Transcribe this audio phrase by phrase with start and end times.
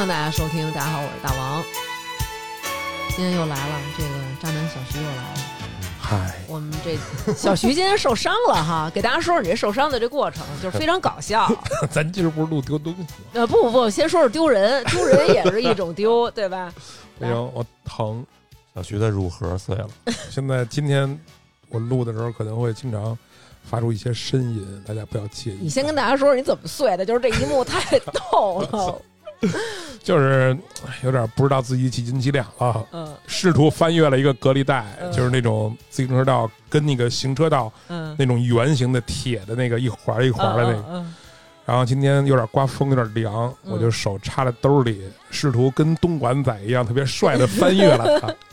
[0.00, 0.66] 欢迎大家收听。
[0.72, 1.62] 大家好，我是大王。
[3.10, 4.08] 今天又来了，这个
[4.40, 5.34] 渣男小徐又来了。
[6.00, 11.46] 嗨，我们这小徐今天受伤了哈， 给大家说说你这受伤的这过程，就是非常搞笑。
[11.92, 13.08] 咱今儿不是录丢东西吗？
[13.34, 16.72] 呃，不不不，先说说丢人，丢人也是一种丢， 对吧？
[17.18, 18.24] 不行，我疼。
[18.74, 19.90] 小徐的乳核碎了，
[20.30, 21.20] 现在今天
[21.68, 23.18] 我录的时候可能会经常
[23.64, 25.58] 发出一些呻吟，大家不要介意。
[25.60, 29.02] 你先跟大家说说你怎么碎的，就是这一幕太逗了。
[30.02, 33.14] 就是哎有点不知道自己几斤几两了，嗯。
[33.26, 35.12] 试图翻越了一个隔离带，嗯。
[35.12, 40.84] 就是那种自行车道跟那个行车道嗯，那种圆形的铁的那个一环一环的那个。
[40.90, 41.14] 嗯
[41.66, 43.72] 然后今天有点刮风，有点凉，嗯。
[43.72, 48.34] 我就手插在兜里，试图跟东莞仔一样特别帅的翻越了它。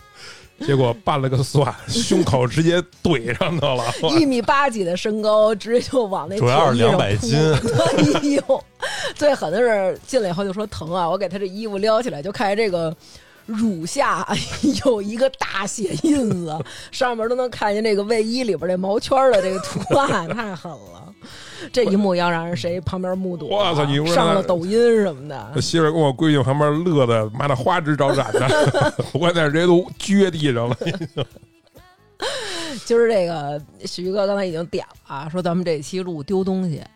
[0.66, 3.84] 结果拌了个蒜，胸口直接怼上头了。
[4.04, 7.40] 嗯 一米八几的身高，直接就往那主要是铁衣上200扑斤
[8.22, 8.64] 哎呦，
[9.16, 11.08] 最狠的是进来以后就说疼啊！
[11.10, 12.96] 我给他这衣服撩起来，就看见这个
[13.48, 14.28] 乳下
[14.86, 16.56] 有一个大血印子，
[16.92, 21.04] 上面都能看见这个卫衣里边这毛圈的这个图案，太狠了。
[21.74, 23.72] 这一幕要让人谁旁边目睹啊？
[23.72, 25.60] 我操你上了抖音什么的我。
[25.60, 30.78] 媳妇跟我闺女旁边乐的妈的花枝招展的， 我在这都撅地上了。
[32.86, 36.88] 今 儿这个徐哥刚才已经点了啊，说咱们这期录丢东西，嗯，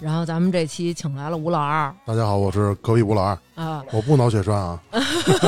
[0.00, 4.80] 然后咱们这期请来了吴老二大家好，我是隔壁吴老二，啊，我不脑血栓啊，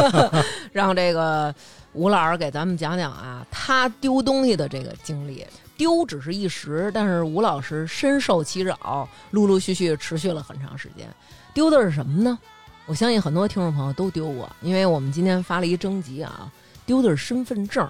[0.72, 1.52] 让这个
[1.94, 5.46] 吴老师给咱们讲讲啊，他丢东西的这个经历。
[5.74, 11.08] 丢只是一时，但是吴老师深受其扰，陆陆续续持续了很长时间。
[11.54, 12.38] 丢的是什么呢？
[12.84, 16.52] 我相信很多听众朋友都丢过，因为我们今天发了一征集啊，
[16.84, 17.88] 丢的是身份证，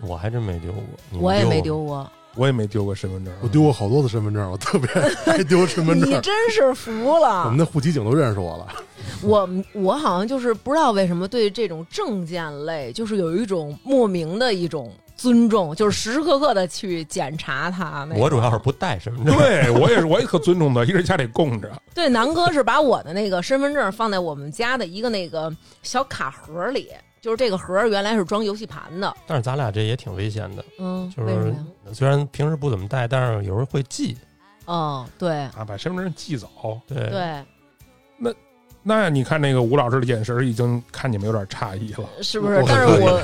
[0.00, 0.82] 我还真没丢过，
[1.20, 2.10] 我也没丢过。
[2.34, 4.88] 我也没丢过身份证，我丢过好多次身份证，我特别
[5.26, 6.20] 爱丢身份证你。
[6.20, 7.58] 真是服了我们！
[7.58, 8.66] 的户籍警都认识我了，
[9.22, 18.04] 我我好像就是不知道为什么对这种证件类，就是有一种莫名的一种尊重，就是时时刻刻的去检查它。
[18.04, 21.70] 那我主要是不带身份证，对我也是，我也可尊重的，一直家里供着。
[21.94, 26.88] 对，南哥是把我的那个身份证放在我们家的一个那个小卡盒里，
[27.22, 29.16] 就是这个盒原来是装游戏盘的。
[29.28, 31.54] 但是咱俩这也挺危险的，嗯，就是？
[31.94, 34.18] 虽然平时不怎么带，但是有时候会寄。
[34.64, 36.80] 哦，对啊，把身份证寄走。
[36.86, 37.44] 对，对，
[38.18, 38.32] 那
[38.82, 42.08] 那你看那个吴老师的眼神，已经看你们有点诧异了。
[42.22, 42.64] 是不是我？
[42.66, 43.20] 但是我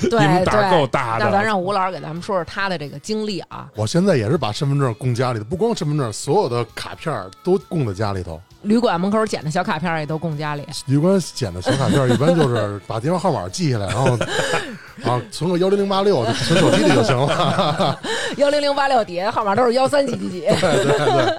[0.08, 1.26] 对 你们胆够大的。
[1.26, 3.70] 那咱让吴老师给咱们说说他的这个经历啊。
[3.76, 8.40] 我现在也是把身份证供家里的，不光身份证，所有的卡片儿都供在家里头。
[8.66, 10.66] 旅馆门口捡的小卡片也都供家里。
[10.86, 14.16] 旅馆捡的小卡片一般就是把电话号码记下来，然后
[15.10, 17.98] 啊存个幺零零八六，存手机里就行了。
[18.36, 20.40] 幺零零八六底下号码都是幺三几几几。
[20.60, 21.38] 对对对。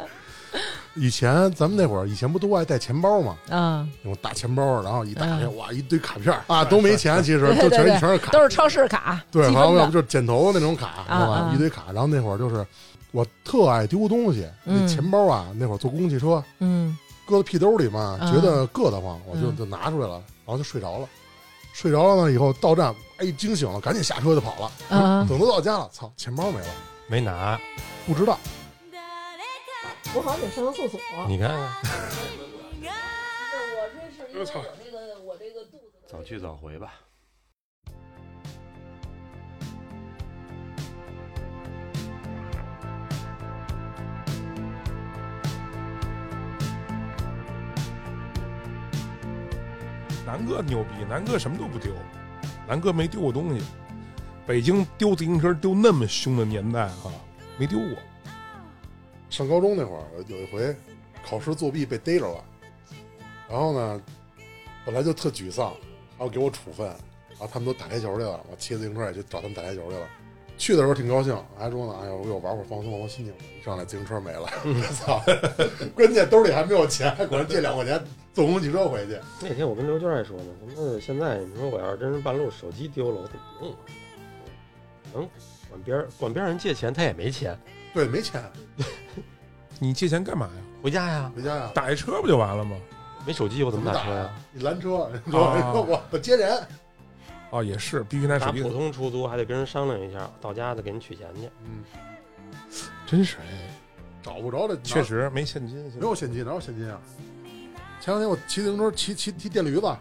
[0.95, 3.35] 以前咱们那会儿，以前不都爱带钱包吗？
[3.49, 9.43] 嗯，那种大钱包，然后一打开，嗯哇，一堆卡片啊，都没钱，其实就对对对全全是卡，都是超市卡，对。
[9.43, 11.51] 然后要不就是剪头那种卡，啊吧啊？
[11.53, 11.83] 一堆卡。
[11.93, 12.65] 然后那会儿就是
[13.11, 20.13] 我特爱丢东西，嗯那钱包啊，那会儿坐公共汽车，嗯搁在屁兜里嘛，啊觉得硌得慌，我就嗯就拿出来了，
[20.45, 21.07] 然后就睡着了。
[21.73, 24.71] 睡着了呢，以后到站，哎，惊醒了，赶紧下车就跑了。
[24.89, 26.67] 嗯，等都到家了，操，钱包没了，
[27.07, 27.59] 没拿。
[28.07, 28.39] 不知道。
[30.15, 30.99] 我好像得上个厕所。
[31.27, 31.57] 你看看，
[33.75, 36.93] 我这是因为我那个我这个肚子早去早回吧。
[50.27, 51.89] 南哥牛逼，南哥什么都不丢，
[52.67, 53.65] 南哥没丢过东西。
[54.45, 57.13] 北京丢自行车丢那么凶的年代啊，
[57.57, 57.89] 没丢过。
[59.29, 60.75] 上高中那会儿，有一回
[61.25, 62.43] 考试作弊被逮着了，
[63.49, 64.01] 然后呢，
[64.85, 65.71] 本来就特沮丧，
[66.17, 66.85] 然后给我处分，
[67.29, 70.07] 然后他们都打台球去了，我骑自行车也去找他们打台球去了。
[70.57, 73.33] 去的时候挺高兴，还说呢，哎呦，我有玩会儿放松放松心情。
[73.59, 75.21] 一上来自行车没了，我操！
[75.95, 78.01] 关键兜里还没有钱，还管人借两块钱
[78.33, 79.19] 坐公共汽车回去。
[79.41, 83.77] 那天我跟刘娟还说呢，他妈现在你说我要是真是半路手机丢了，我怎么弄啊，
[85.13, 85.29] 能
[85.69, 87.57] 管别人管别人借钱，他也没钱，
[87.93, 88.41] 对，没钱，
[89.79, 90.61] 你借钱干嘛呀？
[90.81, 92.75] 回家呀，回家呀，打一车不就完了吗？
[93.25, 94.29] 没手机我怎么打打车呀？？
[94.53, 96.57] 你拦车，你说啊说我我接人，
[97.49, 98.73] 哦，也是，必须拿手机打普。
[98.73, 101.49] 通出租还得跟人商量一下，到家再给人取钱去。
[101.63, 101.83] 嗯，
[103.05, 103.69] 真是哎，
[104.21, 105.77] 找不着这，确实没现金。
[105.95, 106.99] 没有现金，哪有现金啊？
[108.01, 109.97] 前两天我骑自行车骑骑骑电驴子，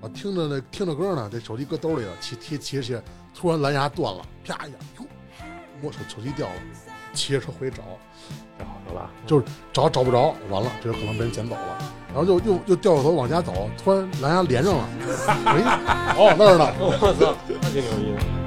[0.00, 3.02] 我听着那听着歌呢，这手机搁兜里了，骑骑骑着骑着，
[3.34, 5.06] 突然蓝牙断了，啪一下，哟，
[5.82, 6.54] 摸手手机掉了，
[7.12, 7.82] 骑着车回去找，
[8.58, 11.78] 找着了，就是找找不着，完了，这有可能被人捡走了，
[12.14, 14.88] 然后就又又掉头往家走，突然蓝牙连上了，
[15.46, 18.43] 哎，哦那儿呢，我操，那挺牛逼的。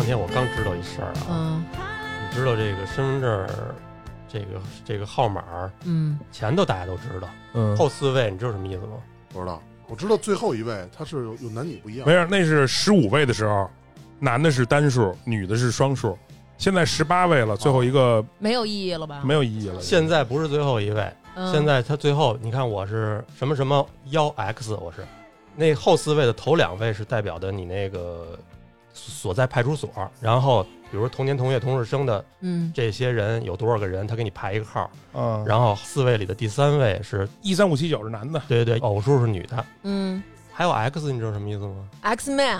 [0.00, 1.64] 两天我刚知道一事儿啊，嗯
[2.24, 3.74] 你知道这个身份证儿
[4.26, 4.46] 这个
[4.82, 8.96] 这个号码儿嗯，前头大家都知道，嗯，后四位你知道什么意思吗？
[9.28, 13.68] 不知道，我知道最后一位他是有有男女不一样没，事，那是十五位的时候，
[14.18, 16.16] 男的是单数，女的是双数。
[16.56, 19.20] 现在十八位了，最后一个没有意义了吧？
[19.22, 19.82] 没有意义了。
[19.82, 25.06] 现在不是最后一位，嗯，现在他最后你看我是什么什么幺 X，我是
[25.56, 28.38] 那后四位的头两位是代表的你那个
[28.92, 29.90] 所在派出所，
[30.20, 32.72] 然后比如同年同月同日生的嗯。
[32.74, 40.22] 这些人有多少个人，他给你排一个号，嗯，然后四位里的第三位是一三五七九是男的，对对对，偶数是女的，嗯。
[40.52, 42.58] 还有 X，你知道什么意思吗？，X Man，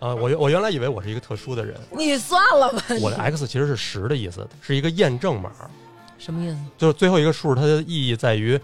[0.00, 5.52] 啊、我我原来以为我是一个特殊的人，你算了吧，我的 X 其实是十的意思，是一个验证码，
[6.18, 6.58] 什么意思？
[6.76, 8.58] 就是最后一个数它的意义在于，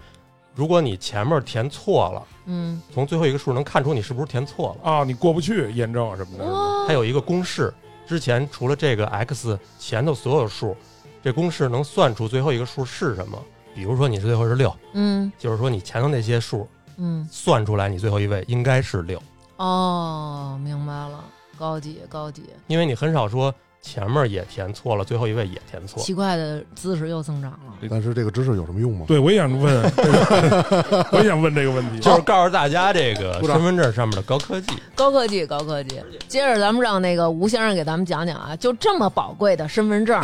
[0.55, 4.89] 如果你前面填错了，嗯，从最后一个数能看出你是不是填错了。
[4.89, 6.45] 啊，你过不去验证什么的。
[6.45, 7.73] 哇它有一个公式，
[8.07, 10.75] 之前除了这个 X 前头所有数，
[11.21, 13.37] 这公式能算出最后一个数是什么。
[13.73, 16.65] 比如说你是最后是六，嗯就是说你前头那些数
[16.95, 19.21] 嗯，算出来，你最后一位应该是六，
[19.57, 21.21] 哦，明白了，
[21.57, 23.53] 高级高级，因为你很少说
[23.85, 26.01] 前面也填错了，最后一位也填错。
[26.01, 27.59] 奇怪的姿势又增长了。
[27.87, 29.05] 但是这个知识有什么用吗？
[29.07, 30.03] 对，我也想问，这
[30.81, 31.99] 个我也想问这个问题。
[31.99, 36.01] 就是告诉大家这个身份证上面的高科技，高科技，高科技。
[36.27, 40.19] 接着咱们让那个吴先生给咱们讲讲啊，就这么宝贵的身份证，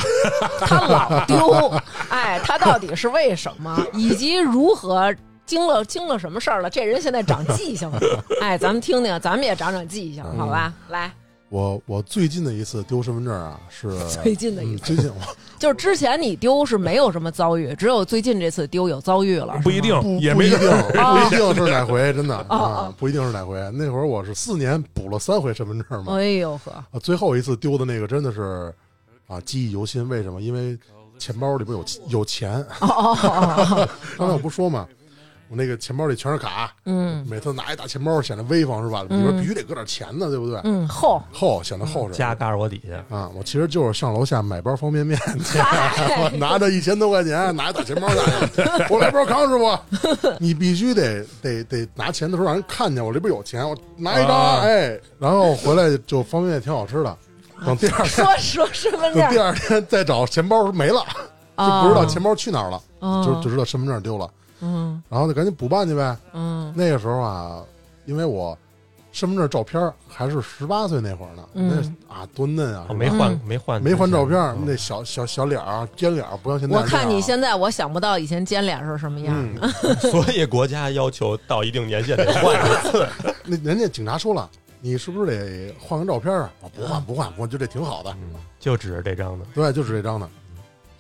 [0.60, 1.72] 他老丢，
[2.10, 5.14] 哎，他到底是为什么，以及如何
[5.46, 6.70] 经了经了什么事儿了？
[6.70, 8.00] 这人现在长记性了，
[8.42, 10.74] 哎，咱们听听，咱们也长长记性，好吧？
[10.90, 11.12] 来，
[11.52, 13.90] 我我最近的一次丢身份证啊，是
[14.24, 15.16] 最近的一次嗯最近我
[15.60, 22.56] 就是之前你丢是没有什么遭遇，只有最近这次丢有遭遇了，不一定，不也没不一定，哦不一定是哪回，真的哦
[22.88, 23.60] 啊，不一定是哪回。
[23.74, 28.74] 那会儿我是四年补了三回身份证嘛，哎呦呵，啊，最后一次丢的那个真的是
[29.28, 30.08] 啊记忆犹新。
[30.08, 30.42] 为什么？
[30.42, 30.80] 因为
[31.20, 32.54] 钱包里边有有钱。
[32.80, 34.88] 哦哦哦哦， 刚才我不说嘛，
[35.52, 37.26] 我那个钱包里全是卡，嗯。
[37.28, 39.02] 每次拿一大钱包显得威风是吧？
[39.04, 40.62] 里边必须得搁点钱呢，对不对？
[40.64, 42.14] 嗯，厚，厚显得厚实。
[42.14, 48.16] 加嘎着我底下，啊，我其实就是上楼下买包方便面 去，我拿着一千多块钱，拿一大钱包下
[48.56, 54.62] 去， 我来包康师傅，你必须得得得拿钱的时候让人看见我这边有钱，我拿一张，啊。
[54.62, 57.18] 哎，然后回来就方便面挺好吃的，
[57.66, 58.08] 等第二天。
[58.08, 61.04] 说说身份证等第，二天再找钱包没了，
[61.58, 63.22] 就就不知道钱包去哪儿了，哦。
[63.26, 64.30] 就就知道身份证丢了，
[64.62, 66.16] 嗯然后就赶紧补办去呗。
[66.34, 67.64] 嗯那个时候啊，
[68.06, 68.58] 因为我
[69.12, 76.88] 身份证照片还是十八岁那会儿呢，嗯那啊多嫩啊，我没换嗯没换没换照片，嗯那小小小脸儿、尖脸儿，不像现在这我。
[76.88, 79.36] 看你现在，我想不到以前尖脸是什么样。
[79.38, 79.70] 嗯，
[80.00, 83.08] 所以国家要求到一定年限得换一次。
[83.46, 84.50] 那人家警察说了，
[84.80, 86.50] 你是不是得换个照片啊？
[86.62, 88.16] 我不换，不换，我觉得这挺好的。
[88.62, 90.30] 就指着这张的，对，就指这张的。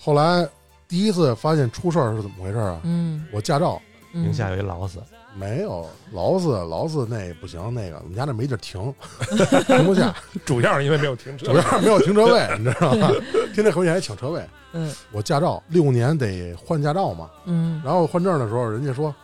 [0.03, 0.45] 后来
[0.91, 2.81] 第一次发现出事儿是怎么回事啊？
[2.83, 3.81] 嗯，我驾照
[4.11, 4.99] 嗯名下有一劳斯，
[5.37, 8.93] 没有劳斯，劳斯那不行，那个我们家那没地儿停，
[9.65, 11.55] 停不下，主要是因为没有停车主。
[11.55, 13.09] 要是没有停车位，你知道吗？
[13.53, 14.45] 天天回去还抢车位。
[14.73, 19.15] 嗯我驾照六年得换驾照嘛，嗯，然后换证的时候，人家说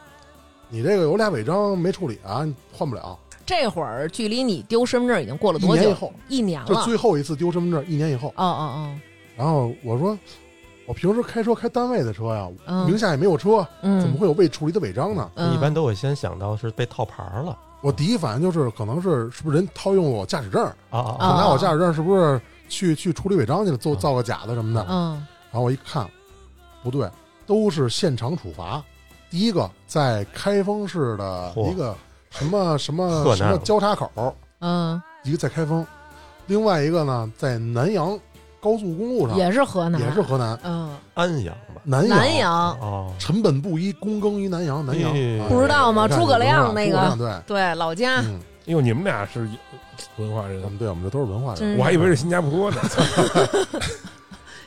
[0.70, 3.20] 你这个有俩违章没处理啊，换不了。
[3.46, 5.82] 这会儿距离你丢身份证已经过了多久？
[5.84, 6.68] 一年以后，一年了。
[6.68, 8.30] 就最后一次丢身份证，一年以后。
[8.38, 8.96] 哦哦
[9.36, 10.18] 然后我说，
[10.88, 15.30] 我平时开车开单位的车呀，嗯名下也没有车，嗯，怎么会有未处理的违章呢？
[15.36, 24.86] 嗯一般都会先想到是被套牌了我第一反应就是，可能是是不是人套用了我驾驶证，啊啊啊拿我驾驶证是不是去去处理违章去了，做造个假的什么的？
[24.90, 25.14] 嗯
[25.52, 26.10] 然后我一看，
[26.84, 27.10] 不对，
[27.46, 28.84] 都是现场处罚。
[29.30, 31.94] 第一个在开封市的一个
[32.30, 35.86] 什么什么什么交叉口，嗯，一个在开封，
[36.46, 38.18] 另外一个呢在南阳
[38.60, 40.60] 高速公路上，也是河南，也是河南。
[40.64, 41.82] 嗯，安阳吧？
[41.84, 42.18] 南阳。
[42.18, 42.54] 南阳。
[42.80, 44.86] 哦，臣本布衣，躬耕于南阳。
[44.86, 45.12] 南阳。
[45.14, 46.08] 哎哎不知道吗？
[46.08, 47.16] 诸葛亮那个。
[47.18, 48.22] 对，对，老家。
[48.22, 49.48] 嗯，哟，你们俩是
[50.18, 50.62] 文化人。
[50.64, 51.78] 我，们对我们这都是文化人。
[51.78, 52.82] 我还以为是新加坡呢。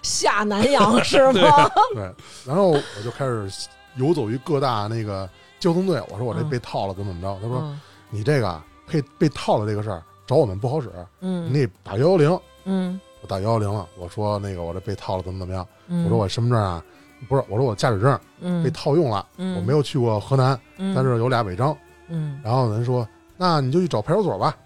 [0.03, 1.69] 下南阳是吗？
[1.95, 2.11] 对，
[2.47, 3.51] 然后我就开始
[3.97, 5.29] 游走于各大那个
[5.59, 7.39] 交通队，我说我这嗯被套了，怎么怎么着？
[7.43, 7.79] 他说嗯
[8.09, 11.53] 你这个啊被被套了这个事儿找我们不好使，嗯。
[11.53, 12.41] 你得打幺幺零。
[12.65, 15.67] 嗯我打幺幺零了，我说那个我这被套了，怎么怎么样？
[15.89, 16.83] 嗯，我说我身份证啊，
[17.29, 21.77] 不是，我说我驾驶证嗯被套用了，嗯我没有去过河南，嗯但是有俩违章。
[22.09, 24.57] 嗯然后人说，那你就去找派出所吧，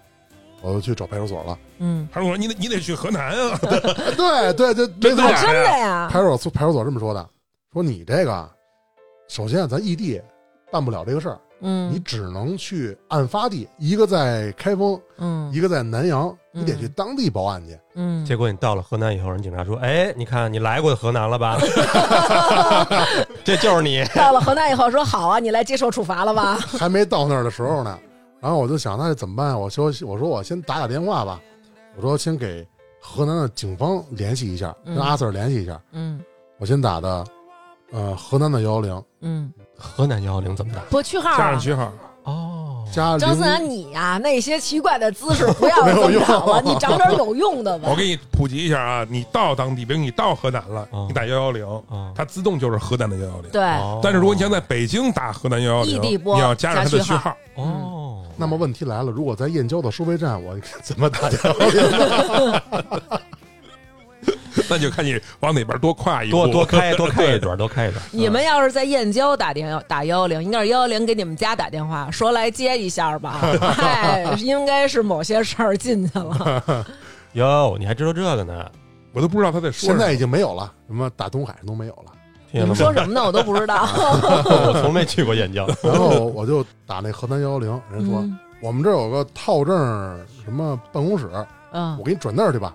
[0.61, 1.57] 我就去找派出所了。
[1.79, 3.59] 嗯，他说你得你得去河南啊，
[4.17, 7.29] 哎对对对，没错真的假，真的呀，派出所派出所这么说的，
[7.73, 8.49] 说你这个，
[9.27, 10.21] 首先咱异地
[10.71, 17.77] 办不了这个事儿，嗯你只能去案发地，一个在开封，嗯一个在南阳，你得嗯去当地报案去。
[17.95, 21.57] 嗯，结果你到了河南以后，人警察说：“哎，你看你来过河南了吧？
[23.43, 24.03] 这就是你。
[24.15, 26.55] 到了河南以后说好啊，你来接受处罚了吧？
[26.79, 27.99] 还没到那儿的时候呢，
[28.39, 29.59] 然后我就想，那怎么办？
[29.59, 31.39] 我说，我说我先打打电话吧，
[31.95, 32.65] 我说先给
[33.01, 35.79] 河南的警方联系一下，跟嗯阿 Sir 联系一下。
[35.91, 36.19] 嗯
[36.57, 37.25] 我先打的，
[37.91, 40.79] 呃，河南的幺幺零嗯，”河南幺幺零怎么打？
[40.89, 41.59] 拨区号啊加上。
[41.59, 41.91] 区号，
[42.23, 47.95] 哦，张思楠，你呀、那些奇怪的姿势不要这 么没有用搞了，你找点有用的 吧我。
[47.95, 53.49] 给你普及一下啊，你到当地，比如你到河南了，嗯你打幺幺零，哦它自动就是河南的幺幺零。
[53.51, 61.91] 对，哦但是如果你想在北京打河南幺幺零，你要加上它的加序序号，哦，那么问题来了，如果在燕郊的收费站，我 怎么打幺幺零
[62.51, 62.61] 呢？
[64.69, 68.03] 那就看你往哪边多跨一步，多多开多开一段，多开一段。
[68.11, 73.39] 你们要是在燕郊打电话打幺幺零，应该是幺幺零给你们家打电话，说来接一下吧。
[73.59, 76.85] 嗨，应该是某些事儿进去了。
[77.33, 78.65] 哟，你还知道这个呢？
[79.13, 79.97] 我都不知道他在说什么。
[79.97, 82.11] 现在已经没有了，什么大东海都没有了。
[82.51, 82.93] 你们听见了吗？
[82.93, 83.23] 说什么呢？
[83.25, 83.87] 我都不知道。
[83.93, 85.67] 我从没去过燕郊。
[85.83, 89.75] 然后我就打那河南幺幺零，人说、嗯我们这有个套证
[90.43, 91.29] 什么办公室，
[91.71, 92.73] 嗯我，给你转那儿去吧。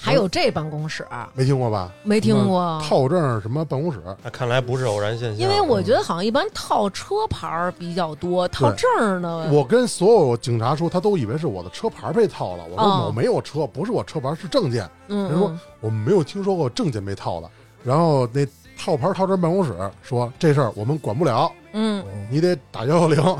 [0.00, 1.92] 还有这办公室没听过吧？
[2.02, 2.80] 没听过？
[2.82, 4.00] 套证什么办公室？
[4.22, 5.38] 那看来不是偶然现象。
[5.38, 12.64] 因为我觉得好像一般套车牌比较多，套证儿呢，我跟所有警察说，他都以为是我的车牌被套了。
[12.70, 14.88] 我说哦我没有车，不是我车牌，是证件。
[15.08, 17.50] 嗯，人说嗯我们没有听说过证件被套的。
[17.84, 23.18] 然后那套牌套证办公室说这事儿我们管不了，嗯，你得打幺幺零。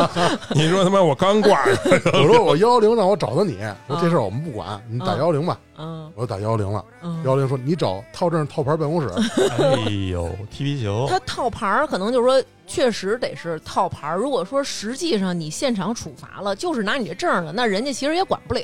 [0.54, 1.74] 你说他妈我刚挂上，
[2.14, 5.58] 我说我幺幺零让我找到你，说这事儿我们不管，你打幺幺零吧。
[5.82, 9.08] 嗯我就打幺幺零了，嗯幺幺零说你找套证套牌办公室。
[9.58, 14.16] 哎呦，踢皮球，他套牌儿可能就是说，确实得是套牌儿。
[14.16, 18.62] 如果说实际上你现场处罚了，就是拿你这证儿了，那人家其实也管不了，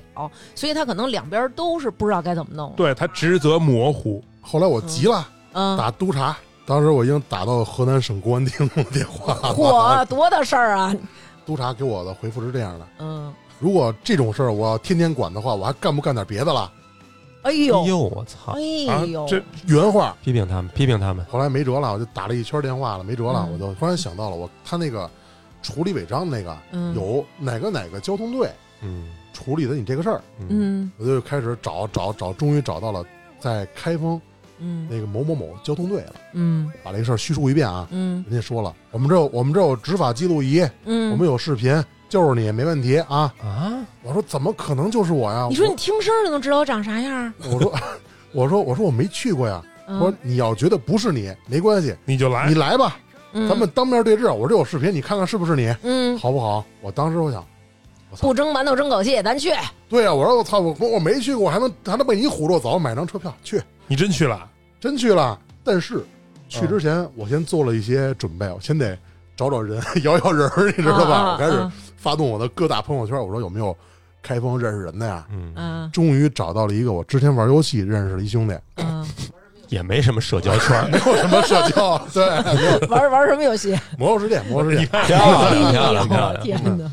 [0.54, 2.72] 所以他可能两边都是不知道该怎么弄。
[2.76, 6.36] 对他职责模糊，后来我急了，嗯，打督察。
[6.66, 9.54] 当时我已经打到河南省公安厅的电话了。
[9.54, 10.94] 嚯，多大事儿啊！
[11.46, 16.72] 督察给我的回复是这样的：嗯，如果这种事儿我要天天管的话，我还干不干点别的了？
[17.42, 18.54] 哎呦，哎呦，我操！
[18.54, 20.16] 哎呦，这原话。
[20.24, 21.24] 批评他们，批评他们。
[21.26, 25.08] 后来没辙了，我就打了一圈电话了，没辙了，嗯我就突然想到了，我他那个
[25.62, 28.50] 处理违章那个嗯有哪个哪个交通队
[28.82, 33.04] 嗯处理的你这个事儿，嗯我就开始找找找，终于找到了
[33.38, 34.20] 在开封
[34.58, 37.86] 嗯那个某某某交通队了，嗯把这个事儿叙述一遍啊。
[37.90, 43.32] 嗯人家说了，我们这我们这有执法记录仪，嗯，我们有视频，就是你没问题啊。
[43.42, 45.46] 啊，我说怎么可能就是我呀？
[45.50, 47.32] 你说你听声就能知道我长啥样？
[47.50, 47.72] 我 我说
[48.32, 49.62] 我说我说我没去过呀。
[49.88, 52.54] 嗯我说你要觉得不是你没关系，你就来你。
[52.54, 52.96] 来吧，
[53.32, 54.26] 嗯咱们当面对质。
[54.26, 56.64] 我这有视频，你看看是不是你，嗯好不好？
[56.80, 57.46] 我当时我想，
[58.20, 59.52] 不蒸馒头争口气，咱去。
[59.88, 64.48] 对呀、我说我操，我我没去过，我还能还能被你唬住，走买张车票去，你真去了？
[64.80, 65.38] 真去了。
[65.64, 66.04] 但是
[66.48, 68.96] 去之嗯前，我先做了一些准备，我先得
[69.36, 71.14] 找找人， 摇摇人儿，你知道吧？
[71.16, 73.76] 啊我开始啊发动我的各大朋友圈，我说有没有
[74.22, 75.26] 开封认识人的呀？
[75.32, 79.04] 嗯，嗯终于找到了一个我之前玩游戏认识的一兄弟，嗯，
[79.68, 80.84] 也没什么社交圈。
[80.90, 83.76] 没有什么社交， 对，玩玩什么游戏？
[83.98, 86.42] 魔兽世界，魔兽世界，漂亮，漂亮，漂亮。
[86.44, 86.90] 天哪，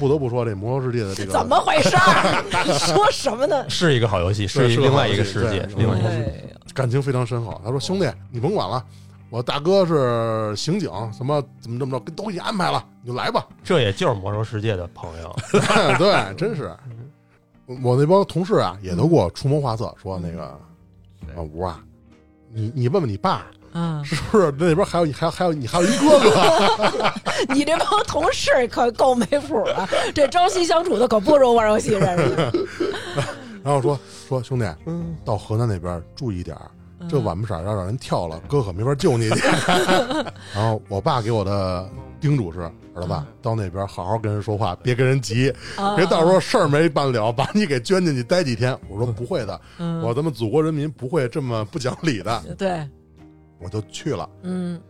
[0.00, 2.42] 不得不说这魔兽世界的这个怎么回事儿？
[2.80, 3.68] 说什么呢？
[3.68, 6.08] 是一个好游戏，对是一另外一个世界，另外一个
[6.72, 7.60] 感情非常深厚。
[7.62, 8.82] 他说：“兄弟，你甭管了，
[9.28, 13.46] 我大哥是刑警，什么怎么怎么着，都给你安排了，你就来吧。
[13.62, 15.36] 这也就是魔兽世界的朋友。
[15.98, 16.74] 对，真是。
[17.84, 20.58] 我那帮同事啊，也都给我出谋划策，说那个
[21.36, 21.84] 老吴啊，
[22.52, 27.12] 你你问问你爸，嗯，是不是那边还有你还有还有你还有一哥哥？
[27.54, 32.52] 你这帮同事可够没谱了，这朝夕相处的可不如玩游戏认识的。
[33.62, 33.98] 然后说
[34.28, 36.56] 说兄弟，嗯，到河南那边注意点
[37.08, 39.40] 这晚不色儿要让人跳了，哥可没法救你去。
[40.54, 41.88] 然后我爸给我的
[42.20, 42.60] 叮嘱是：
[42.94, 48.76] 儿子，到那边好好跟人说话，别跟人急，啊别到时候事儿没办了，把你给捐进去待几天。
[48.88, 52.42] 我说不会的，嗯我咱们祖国人民不会这么不讲理的。
[52.58, 52.86] 对，
[53.60, 54.80] 我就去了，嗯。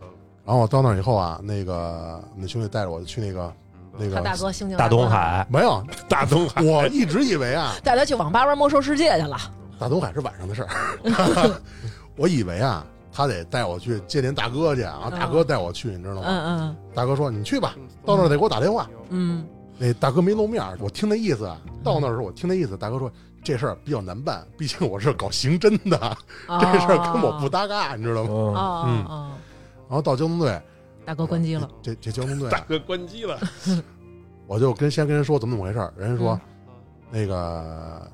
[0.43, 3.53] 然然后我到那儿以后啊，那个那兄弟带着我去那个
[3.97, 9.37] 那个他大哥星星大东，海，没有，大东海，我一直以为啊， 带他去网吧玩魔兽世界去了。
[9.79, 11.61] 大东海是晚上的事儿，
[12.17, 16.23] 我以为啊，他得带我去接您大哥去啊，大哥带我去，你知道吗？
[16.25, 16.75] 嗯嗯。
[16.93, 17.73] 大哥说你去吧，
[18.05, 18.89] 到那儿得给我打电话。
[19.09, 19.45] 嗯。
[19.77, 23.09] 那大哥没露面，我听那意思啊，到那儿的时候我听那意思，大哥说
[23.43, 26.17] 这事儿比较难办，毕竟我是搞刑侦的，
[26.47, 28.29] 嗯，这事儿跟我不搭嘎，你知道吗？
[28.29, 29.31] 嗯，哦嗯哦，
[29.89, 30.61] 然后到交通队，
[31.05, 31.69] 大哥关机了。
[31.81, 33.39] 这这交通队 啊，大哥关机了，
[34.47, 36.39] 我就跟先跟人说怎么怎么回事儿，人家说、
[37.09, 38.07] 那个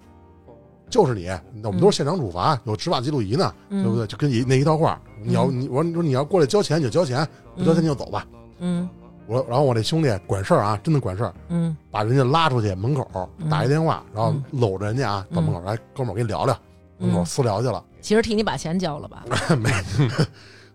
[0.89, 1.25] 就是你，
[1.61, 4.07] 那我们都是现场处罚，有执法记录仪呢，嗯对不对？
[4.07, 8.25] 就跟一那一套话，你要你我说你说你要过来交钱你就交钱，不交钱你就走吧。
[8.59, 8.87] 嗯
[9.27, 11.75] 我然后我这兄弟管事儿啊，真的管事儿，嗯。
[11.91, 13.07] 把人家拉出去门口
[13.39, 13.49] 嗯。
[13.49, 14.43] 打一电话，然后嗯。
[14.59, 16.57] 搂着人家啊到门口来，哥们儿我跟你聊聊，
[16.97, 19.23] 门口嗯，私聊去了，其实替你把钱交了吧？
[19.59, 19.69] 没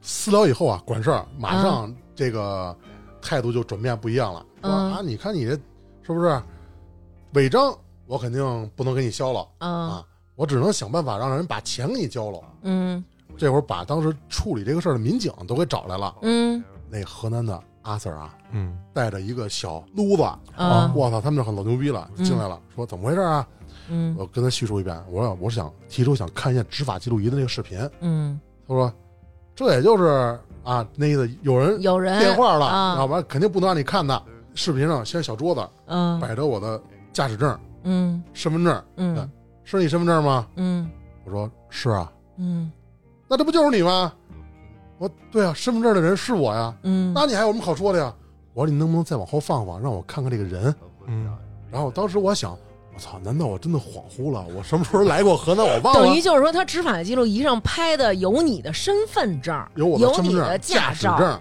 [0.00, 1.62] 私聊以后啊，管事儿，马嗯。
[1.62, 2.76] 上这个
[3.20, 5.52] 态度就转变不一样了，啊，你看你这
[6.02, 6.40] 是不是
[7.34, 7.74] 违章？
[8.06, 9.88] 我肯定不能给你消了，嗯。
[9.90, 10.04] 啊
[10.34, 12.40] 我只能想办法让人把钱给你交了。
[12.62, 13.02] 嗯。
[13.36, 16.62] 这会儿把当时处理这个事儿的民警都给找来了，嗯。
[16.90, 20.22] 那河南的阿 Sir 啊，嗯，带着一个小撸子，
[20.56, 20.92] 啊。
[20.94, 22.24] 我操，他们这很老牛逼了，嗯。
[22.24, 23.46] 进来了，说怎么回事啊？
[23.88, 24.14] 嗯。
[24.18, 27.78] 我跟他叙述一遍，我说我是想提出想看一下执法记录仪的那个视频。
[28.00, 28.92] 嗯，他说
[29.54, 32.96] 这也就是啊，那意思有人有人电话了，啊。
[32.98, 34.22] 要不然肯定不能让你看的。
[34.54, 36.20] 视频上先小桌子嗯。
[36.20, 36.80] 摆着我的
[37.12, 38.22] 驾驶证、嗯。
[38.32, 39.30] 身份证，嗯。
[39.64, 40.46] 是你身份证吗？
[40.56, 40.88] 嗯。
[41.24, 42.70] 我说是啊，嗯。
[43.28, 44.12] 那这不就是你吗？
[45.02, 48.14] 我说对啊，身份证的人是我呀，嗯，那你还有什么好说的呀？
[48.54, 50.72] 我说你能不能再往后放放，让我看看这个人？
[51.06, 51.36] 嗯，
[51.72, 52.56] 然后当时我想，
[52.94, 54.44] 我操，难道我真的恍惚了？
[54.56, 55.64] 我什么时候来过河南？
[55.66, 56.20] 我忘了 等于。
[56.20, 61.40] 就是说，他执法记录仪上拍的有你的身份证，有我的身份证、你的驾驶，证。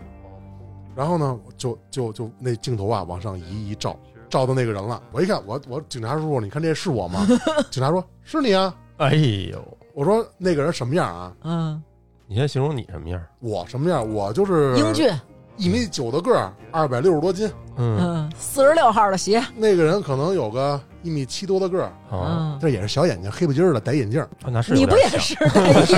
[0.95, 3.95] 然后呢，就就就那镜头啊往上移一照，
[4.27, 4.99] 照到那个人了。
[5.11, 7.27] 我一看，我我警察叔叔，你看这是我吗？
[7.69, 8.73] 警察说是你啊。
[8.97, 9.13] 哎
[9.51, 11.33] 呦，我说那个人什么样啊？
[11.43, 11.83] 嗯，
[12.31, 13.21] 你先形容你什么样？
[13.41, 14.09] 我什么样？
[14.09, 15.11] 我就是英俊，
[15.57, 17.51] 一米九的个儿，二百六十多斤。
[17.75, 24.29] 嗯，嗯，四十六号的鞋，那个人可能有个一米七多的个儿，啊，嗯，这也是小眼睛，黑不筋儿的，戴眼镜儿。
[24.43, 25.97] 啊那是你不也像是戴眼镜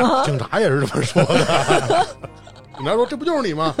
[0.00, 0.22] 吗？
[0.24, 2.06] 警察也是这么说的。
[2.76, 3.74] 警察说：“这不就是你吗？”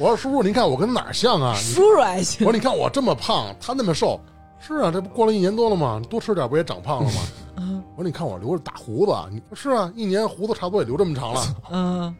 [0.00, 4.18] 我说：“叔叔，您看我跟哪儿像啊？”你叔叔还行我行说：“你看我这么胖，他那么瘦。”
[4.66, 6.00] 是啊，这不过了一年多了吗？
[6.08, 7.20] 多吃点不也长胖了吗？
[7.56, 11.40] 嗯我说：“你看我留着大胡子，你是啊，一年胡子差不多也留这么长了。
[11.70, 12.16] 嗯”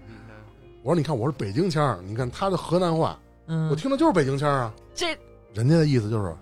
[0.83, 4.75] 我说：“你看我是北京腔儿，你看他的河南话，嗯，我听的就是北京腔儿啊。
[4.95, 5.17] 这
[5.53, 6.37] 人家的意思就是，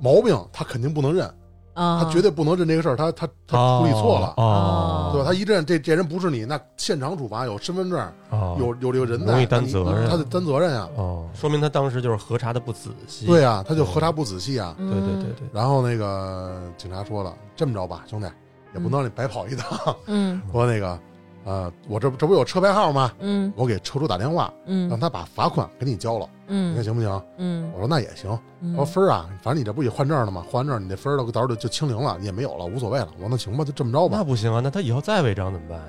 [0.00, 1.32] 毛病他肯定不能认，
[1.76, 5.28] 啊，他绝对不能认这个事儿，他他他处理错了，哦，对吧？
[5.28, 10.88] 他一认这这人不是你，那现场处罚有身份证，哦有有这个人在，容易担责任他得担责任呀。
[10.96, 13.26] 哦，说明他当时就是核查的不仔细。
[13.26, 14.74] 对啊，他就核查不仔细啊。
[14.78, 18.26] 对对对对对，然后那个警察说了，这么着吧，兄弟，
[18.74, 19.94] 也不能让你白跑一趟。
[20.06, 20.98] 嗯 说那个，
[21.46, 23.12] 呃，我这不这不有车牌号吗？
[23.20, 27.22] 嗯我给车主打电话，让嗯他把罚款给你交了，嗯你看嗯行不行？
[27.38, 28.36] 嗯我说那也行。
[28.60, 30.44] 嗯，我说分儿啊，反正你这不也换证了吗？
[30.50, 33.08] 换完证你这分儿到到时候就就清零了，你也没有了，无所谓了。
[33.14, 34.24] 我说那行吧，就这么着吧那。
[34.24, 35.86] 不行啊，那他以后再违章怎么办呀？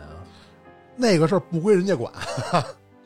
[0.95, 2.11] 那个事儿不归人家管，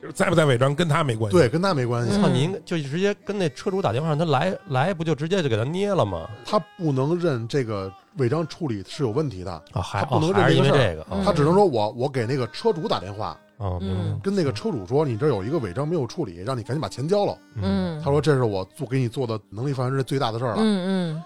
[0.02, 1.38] 就是在不在违章跟他没关系。
[1.38, 2.16] 对，跟他没关系。
[2.16, 6.28] 嗯操，你应该就直接跟那车主打电话，让他来来，不就直接就给他捏了吗？
[6.44, 17.38] 他不能认这个违章处理是有问题的，啊，还他不能认这个事这个嗯啊他只能说我我给那个车主打电话，哦，嗯跟那个车主说，你这有一个违章没有处理，让你赶紧把钱交了。
[17.62, 20.56] 嗯，他说这是我做给你做的能力范围之内最大的事儿了。
[20.58, 21.22] 嗯嗯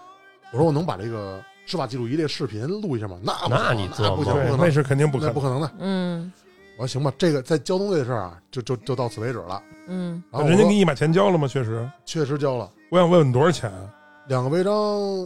[0.53, 3.17] 我说我能把这个执法记录仪这视频录一下吗？
[3.23, 5.35] 那那你那不行，吗对，不可能，那是肯定不可能。
[5.35, 5.71] 不可能的。
[5.79, 6.31] 嗯
[6.77, 9.63] 我说行吧，这个在交通队的事儿啊，就就就到此为止了。
[9.89, 11.47] 嗯然后人家给你把钱交了吗？
[11.49, 13.91] 确实，确实交了我想问问多少钱啊？
[14.29, 14.73] 两个违章，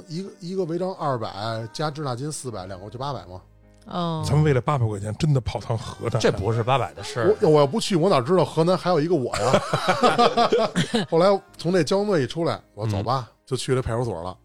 [0.09, 3.41] 一个一个违章二百加滞纳金四百，两个就八百嘛。
[3.87, 6.21] 哦，咱们为了八百块钱真的跑趟河南？
[6.21, 7.37] 这不是八百的事儿。
[7.41, 9.61] 我我要不去，我哪知道河南还有一个我呀？
[11.11, 14.37] 后来从这交通队一出来，我说走吧，就去了派出所了。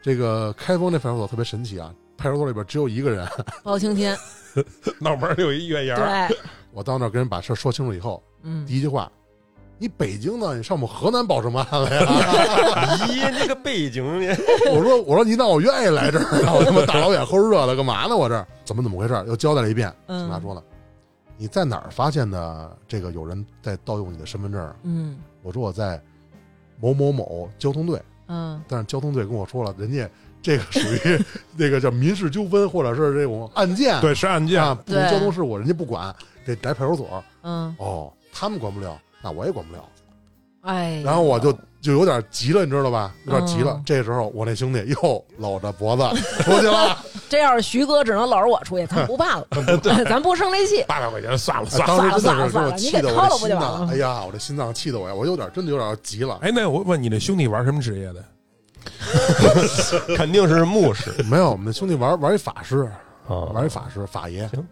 [0.00, 3.26] 这个开封这派出所特别神奇啊，派出所里边只有一个人。
[3.62, 4.16] 包青天，
[4.98, 6.38] 脑门儿有一月牙儿，对，
[6.72, 9.10] 我到那儿跟人把事儿说清楚以后，嗯第一句话
[9.78, 12.06] ：“你北京的，你上我们河南报什么案来呀
[13.06, 14.04] 咦，那个背景，？”
[14.72, 18.16] 我说：“我说你让我愿意来这儿，让我他妈大老远齁热的干嘛呢？
[18.16, 19.92] 我这儿怎么怎么回事？”又交代了一遍。
[20.08, 20.62] 警察嗯说了
[21.36, 26.00] ：“你在哪儿发现的这个有人在盗用你的身份证啊？”嗯我说：“我在
[26.80, 30.08] 某某某交通队。”嗯但是交通队跟我说了，人家
[30.46, 31.24] 这个属于
[31.58, 34.62] 那个叫民事纠纷或者是这种案件，对，是案件。
[34.62, 36.14] 啊，不交通事故，人家不管，
[36.46, 37.24] 得来派出所。
[37.42, 39.84] 嗯哦，他们管不了，那我也管不了。
[40.60, 43.12] 哎，然后我就就有点急了，你知道吧？
[43.26, 43.72] 有点急了。
[43.72, 46.04] 嗯这时候我那兄弟又搂着脖子
[46.44, 46.96] 出去了。
[47.28, 49.46] 这要是徐哥，只能搂着我出去，咱不怕了，
[50.08, 50.84] 咱不生这气。
[50.86, 51.96] 八百块钱算了算了。
[51.96, 56.38] 当时真算了的是给我算了你给气的我掏了不的心脏，就完了哎呀，我这心脏气的我呀，我有点真的有点急了。
[56.42, 58.24] 哎，那我问你，那兄弟玩什么职业的？
[60.16, 62.90] 肯定是牧师没有，我们那兄弟玩玩一法师，
[63.28, 64.66] 啊，玩一法师法爷行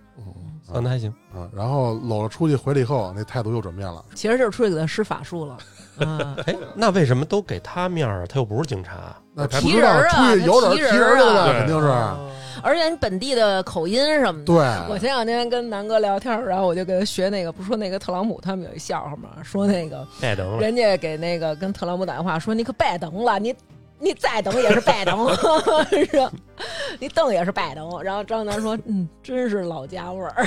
[0.67, 1.13] 算的还行。
[1.35, 4.03] 啊，然后搂了出去回来以后，那态度又转变了。
[4.15, 5.59] 其实就是出去给他施法术了。
[5.99, 8.27] 啊， 哎，那为什么都给他面儿啊？
[8.27, 9.15] 他又不是警察。
[9.35, 11.87] 那他不知道提人啊出去有点他提人提人去了啊，肯定是。
[12.63, 14.47] 而且你本地的口音什么的。
[14.47, 14.57] 对，
[14.89, 19.31] 我前两天跟南哥聊天，然后我就给他学那个，不是说那个特朗普他们有一笑话吗？
[19.43, 23.55] 说那个拜登了，人家给那个跟特朗普打电话说你可别等了，你
[24.05, 25.17] 你再等也是白等，
[25.89, 26.31] 是吧
[27.01, 28.03] 你等也是白等。
[28.03, 30.47] 然后张楠说，嗯，真是老家味儿。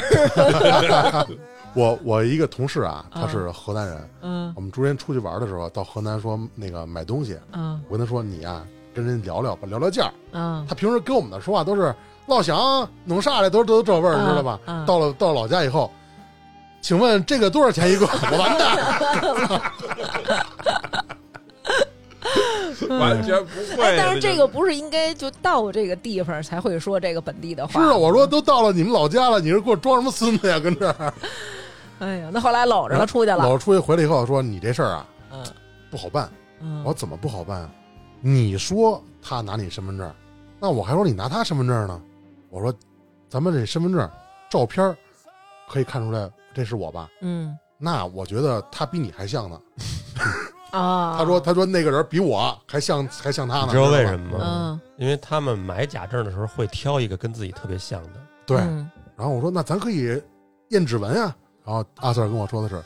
[1.73, 10.13] 我我一个同事啊，他啊是河南人，嗯我们之前出去玩的时候，到河南说那个买东西，嗯我跟他说你呀、跟人聊聊吧，聊聊价儿。
[10.33, 11.93] 嗯，他平时跟我们的说话都是
[12.27, 14.59] 老乡弄啥的，都都这味儿，知道吧？
[14.65, 15.91] 啊到了到老家以后，
[16.81, 18.05] 请问这个多少钱一个？
[18.05, 18.77] 我完蛋！
[22.99, 23.83] 完全不会。
[23.83, 27.81] 哎，但是这个不是应该就到这个地方才会说这个本地的话？
[27.81, 30.59] 是啊，我说都到了你们老家了，你是给我装什么孙子呀？
[30.59, 31.13] 跟这儿
[31.99, 33.37] 哎呀，那后来搂着他出去了。
[33.37, 35.43] 老出去回来以后说你这事儿啊嗯
[35.89, 36.29] 不好办。
[36.59, 37.69] 嗯，我说怎么不好办啊？
[38.21, 40.11] 你说他拿你身份证，
[40.59, 42.01] 那我还说你拿他身份证呢。
[42.49, 42.73] 我说
[43.29, 44.09] 咱们这身份证
[44.49, 44.95] 照片
[45.69, 47.09] 可以看出来这是我吧？
[47.21, 49.59] 嗯那我觉得他比你还像呢。
[50.71, 53.65] 啊，他说他说那个人比我还像还像他呢。
[53.67, 54.45] 你知道为什么吗？
[54.45, 58.09] 嗯，因为他们买假证的时候会挑一个跟自己特别像的。
[58.45, 58.57] 对。
[58.57, 60.21] 嗯然后我说那咱可以
[60.69, 61.35] 验指纹啊。
[61.65, 62.81] 然后阿 Sir 跟我说的是，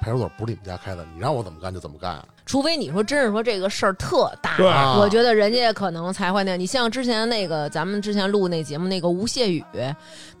[0.00, 2.24] 派出所不是你们家开的，你让我怎么干就怎么干啊。
[2.46, 6.58] 除非你说真是说这个事儿特大，对啊我觉得人家可能才会那样。
[6.58, 9.62] 你像之前那个咱们之前录那节目那个吴谢宇，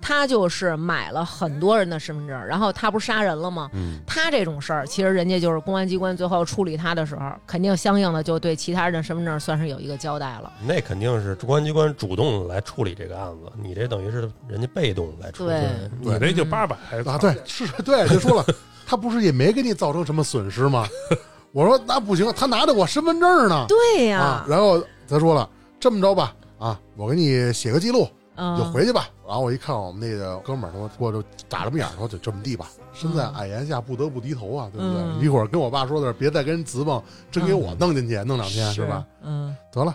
[0.00, 3.68] 他就是买了很多人的身份证，然后他不是杀人了吗？
[3.74, 10.50] 嗯，他这种事儿，其实人家就是公安机关最后处理他的时候，肯定相应的就对其他人的身份证算是有一个交代了。
[10.66, 15.50] 那肯定是公安机关主动来处理这个案子，你这等于是人家被动来处理。
[15.50, 15.68] 对
[16.00, 18.46] 你这就八百啊，对，是对，就说了，
[18.88, 20.88] 他不是也没给你造成什么损失吗？
[21.52, 23.66] 我说那不行，他拿着我身份证呢。
[23.68, 25.46] 对呀、啊，然后他说了，
[25.78, 28.08] 这么着吧，啊，我给你写个记录，
[28.56, 29.10] 就回去吧。
[29.26, 35.02] 然后我一看我们那个哥们儿，说我就眨着眼说就这么地吧，身在矮檐下不得不低头啊，对不对？
[35.02, 39.04] 嗯一会儿跟我爸说的是，别再跟人直蹦，真给我弄进去，弄两天是吧？？
[39.22, 39.94] 嗯，得了，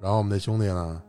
[0.00, 1.02] 然后我们那兄弟呢，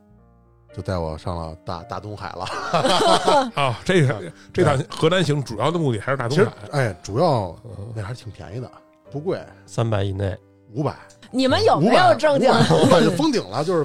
[0.75, 3.51] 就带我上了大大东海了。
[3.55, 3.79] 啊！
[3.83, 4.21] 这个
[4.53, 7.55] 这趟河南行主要的目的还是大其实东海。，哎，主要
[7.95, 8.69] 那还是挺便宜的，
[9.11, 10.37] 不贵，三百以内，
[10.73, 10.95] 五百，
[11.31, 12.49] 你们有没有正经？
[12.49, 13.83] 五百就封顶了，就是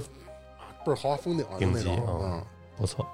[0.84, 2.42] 倍儿豪华封顶了，就那顶级种，嗯嗯。
[2.76, 3.06] 不错。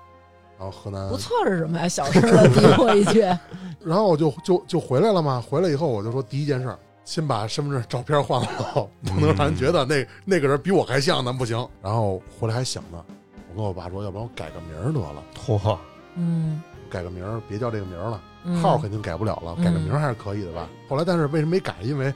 [0.58, 1.88] 然后河南不错是什么呀？
[1.88, 3.20] 小声的嘀咕一句。
[3.82, 5.42] 然后我就就就回来了嘛。
[5.48, 11.66] 回来以后，我就说第一件事儿，先把身份证照片换了，不 能让人觉得那那个人比我还像，那不行。
[11.82, 13.02] 然后回来还想呢，
[13.50, 15.76] 我跟我爸说，要不然我改个名儿得了，嚯，
[16.14, 18.56] 嗯，改个名儿，别叫这个名儿了，嗯。
[18.62, 19.64] 号肯定改不了了，嗯。
[19.64, 20.68] 改个名儿还是可以的吧。
[20.88, 21.74] 后来但是为什么没改？
[21.82, 22.12] 因为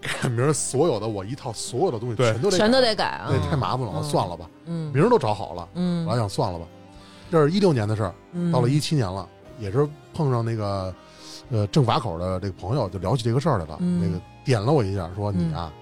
[0.00, 3.28] 改名儿所有的我一套所有的东西全都得全都得改啊。
[3.30, 4.92] 那太麻烦了，算了吧，嗯。
[4.92, 6.66] 名儿都找好了，嗯，我还想算了吧。
[7.30, 8.50] 这是一六年的事儿，嗯。
[8.52, 10.94] 到了一七年了，也是碰上那个
[11.50, 13.76] 呃政法口的这个朋友，就聊起这个事儿来了。
[13.80, 14.00] 嗯。
[14.02, 15.50] 那个点了我一下，说嗯。
[15.50, 15.72] 你啊，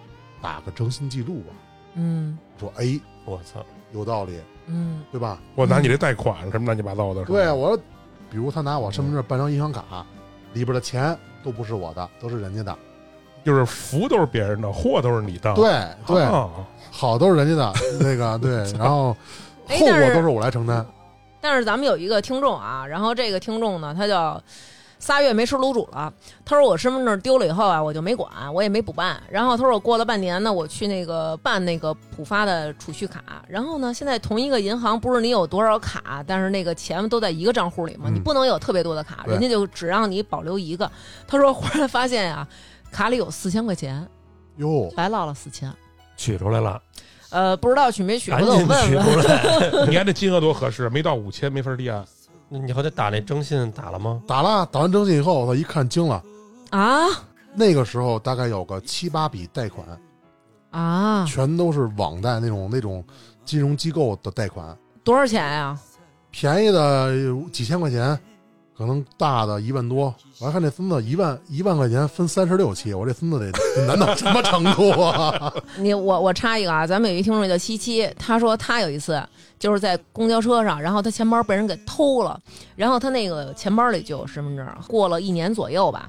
[0.43, 1.55] 打个征信记录吧。
[1.95, 2.37] 嗯。
[2.59, 5.38] 说哎，我操，有道理，嗯对吧？
[5.54, 7.76] 我拿你这贷款什么乱七八糟的，对，啊我说，
[8.31, 10.04] 比如他拿我身份证办张银行卡，
[10.52, 12.76] 里边的钱都不是我的，都是人家的。
[13.44, 15.54] 就是福都是别人的，祸都是你的。
[15.54, 15.72] 对
[16.07, 16.50] 对，啊
[16.90, 19.16] 好都是人家的，那个 对，然后
[19.66, 20.85] 后果都是我来承担。
[21.40, 24.42] 但是咱们有一个听众啊，然后这个听众呢，他叫
[24.99, 26.13] 仨月没吃卤煮了。
[26.45, 29.23] 他说我身份证丢了以后啊，我就没管，我也没补办。
[29.31, 33.23] 然后他说我过了半年呢，我去那个办那个浦发的储蓄卡。
[33.49, 40.91] 然后呢，现在同一个银行不是你有多少卡，但是那个钱都在一个账户里嘛，嗯你不能有特别多的卡，人家就只让你保留一个。
[41.27, 42.47] 他说忽然发现呀、
[42.91, 44.07] 卡里有四千块钱，
[44.57, 45.73] 哟，白落了四千。
[46.17, 46.83] 取出来了，
[47.31, 49.23] 呃，不知道取没取，赶回头我紧取问问。
[49.23, 49.87] 出来。
[49.87, 52.05] 你看这金额多合适，没到五千没法立案。
[52.49, 54.23] 那你后来打那征信打了吗？
[54.27, 56.23] 打了，打完征信以后，我一看惊了，
[56.71, 57.07] 啊
[57.55, 59.87] 那个时候大概有个七八笔贷款，
[60.71, 61.25] 啊！
[61.27, 63.05] 全都是网贷那种那种
[63.45, 65.79] 金融机构的贷款，多少钱呀、
[66.31, 68.19] 便宜的有几千块钱，
[68.79, 75.53] 可能大的一万多，我还看这孙子一万一万块钱分三十六期，我这孙子得难到什么程度啊？
[75.79, 79.21] 你我我插一个啊，咱们有一听众叫七七，他说他有一次
[79.59, 82.41] 就是在公交车上，然后他钱包被人给偷了，
[82.77, 86.07] 然后他那个钱包里就有身份证，过了一年左右吧。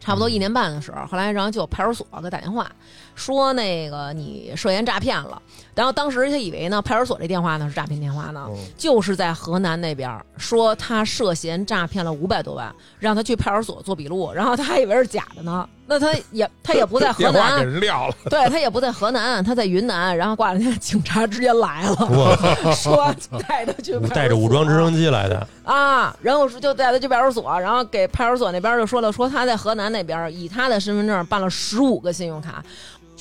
[0.00, 2.68] 差不多一年半的时候，后来然后就派出所给打电话
[3.14, 5.40] 说那个你涉嫌诈骗了，
[5.74, 8.56] 然后当时他以为呢派出所这电话呢是诈骗电话呢，嗯。
[8.76, 23.14] 就是在河南那边说他涉嫌诈骗了五百多万，让他去派出所做笔录，然后他还以为是假的呢， 那他也他也不在河电话给南，人撂了， 对他也不在河南，他在云南，然后过两天警察直接来了， 我说
[23.46, 24.14] 带他去派出所。
[24.14, 32.62] 带着武装直升机来的，啊，然后就带他去派出所，然后给派出所那边就说了，说他在河南那边以他的身份证办了十五个信用卡，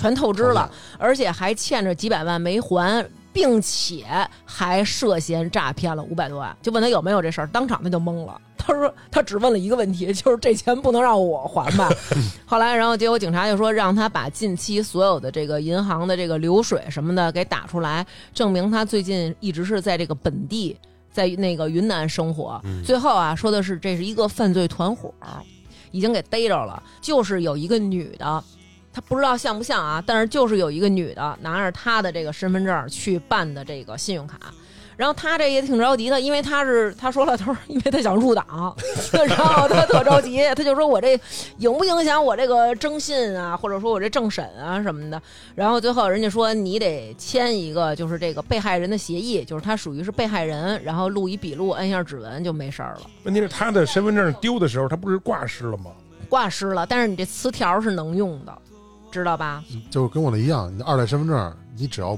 [0.02, 3.06] 全透支了，而且还欠着几百万没还。
[3.34, 4.06] 并且
[4.44, 8.38] 还涉嫌诈骗了五百多万，就问他有没有这事儿，当场他就懵了。
[8.60, 11.90] 他说他只问了一个问题，就是这钱不能让我还吧？
[12.46, 20.76] 后来，然后结果警察就说让他把近期所有的这个银行的这个流水什么的给打出来，证明他最近一直是在这个本地，
[21.10, 22.60] 在那个云南生活。
[22.66, 25.10] 嗯最后啊，说的是这是一个犯罪团伙，
[25.92, 28.44] 已经给逮着了，就是有一个女的。
[28.94, 34.38] 她不知道像不像啊，但是就是有一个女的拿着他的这个身份证去办的这个信用卡，
[34.98, 38.76] 然后他这也挺着急的，因为他是他说了，他说因为他想入党，
[39.14, 41.18] 然 后他特着急，他就说我这
[41.60, 45.22] 影不影响我这个征信啊，或者说我这政审啊什么的。
[45.56, 53.02] 然后最后人家说你得签一个就是这个被害人的协议，就是他属于是被害人，然后录一笔录，摁一下指纹就没事儿了。
[53.24, 55.92] 问题是他的身份证丢的时候，他不是挂失了吗？
[56.28, 58.58] 挂失了，但是你这磁条是能用的，
[59.12, 59.64] 知道吧？
[59.90, 62.18] 就是跟我的一样，你的二代身份证，你只要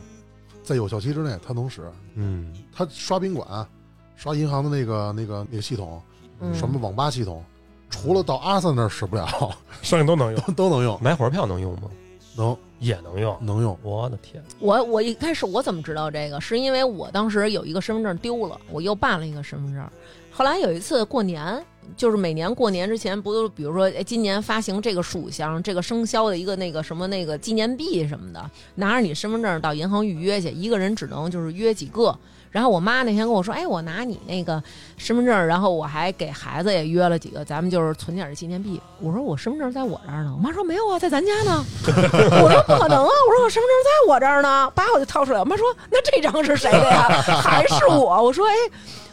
[0.63, 1.82] 在有效期之内，它能使。
[2.15, 3.67] 嗯，它刷宾馆、
[4.15, 6.01] 刷银行的那个、那个、那个系统，
[6.39, 7.43] 嗯，什么网吧系统，
[7.89, 9.27] 除了到阿三那儿使不了，
[9.82, 10.41] 剩下都能用。
[10.47, 11.89] 都 都能用，买火车票能用吗？
[12.36, 13.38] 能也能用。
[13.41, 13.77] 能用。
[13.84, 16.41] 我的天，我我一开始我怎么知道这个？
[16.41, 19.88] 是因为我当时有一个身份证丢了，我又办了一个身份证。
[20.32, 21.63] 后来有一次过年，
[21.96, 28.43] 就是每年过年之前，不都比如说，哎，今年发行这个属相、这个生肖的一个那个什么那个纪念币什么的，
[28.76, 32.15] 拿着你身份证到银行预约去，一个人只能就是约几个。
[32.52, 34.62] 然后我妈那天跟我说，哎，我拿你那个
[34.96, 38.80] 身份证，然后我还给孩子也约了几个，咱们就是存点纪念币。
[39.00, 41.65] 我说我身份证在我这儿呢，我妈说没有啊，在咱家呢。
[41.88, 45.39] 我说不可能啊，我说我身份证在我这儿呢，叭我就掏出来。
[45.39, 47.08] 我妈说那这张是谁的呀？
[47.41, 48.22] 还是我？
[48.24, 48.54] 我说哎，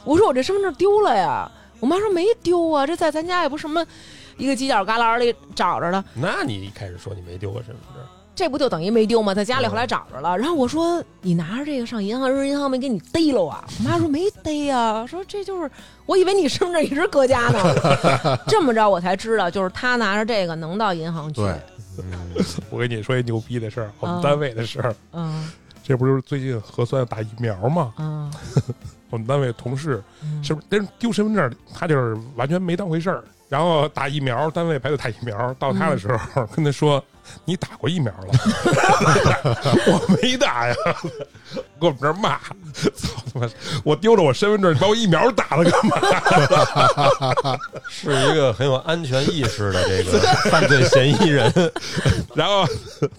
[0.04, 1.50] 我说我这身份证丢了呀。
[1.80, 3.84] 我妈说没丢啊，这在咱家也不是什么
[4.36, 9.34] 一个犄角旮旯里找着的，那你一开始说你没丢过身份证，这不就等于没丢吗？
[9.34, 10.36] 在家里后来找着了。
[10.38, 13.64] 然后我说你拿着这个上银行，人银行没给你逮了啊？
[13.78, 15.70] 我妈说没逮呀、说这就是
[16.06, 18.38] 我以为你身份证一直搁家呢。
[18.48, 21.40] 这么着我才知道，就是他拿着这个能到银行去。
[21.42, 21.54] 对
[21.98, 22.30] 嗯，
[22.70, 24.94] 我跟你说一牛逼的事儿，我们啊单位的事儿。
[25.12, 25.50] 嗯
[25.82, 27.92] 这不就是最近核酸打疫苗吗？
[27.98, 28.32] 嗯
[29.10, 30.66] 我们单位同事嗯，是不是？
[30.70, 33.24] 但是丢身份证，他就是完全没当回事儿。
[33.50, 37.04] 然后打疫苗，单位排队打疫苗，到他的时候、跟他说
[37.44, 38.28] ：“你打过疫苗了？”
[39.90, 40.74] 我没打呀，
[41.80, 42.38] 给我们这儿骂，
[42.94, 43.48] 操他妈！
[43.82, 47.58] 我丢了我身份证，你把我疫苗打了干嘛？
[47.90, 51.52] 是一个很有安全意识的这个 犯罪嫌疑人。
[52.36, 52.64] 然后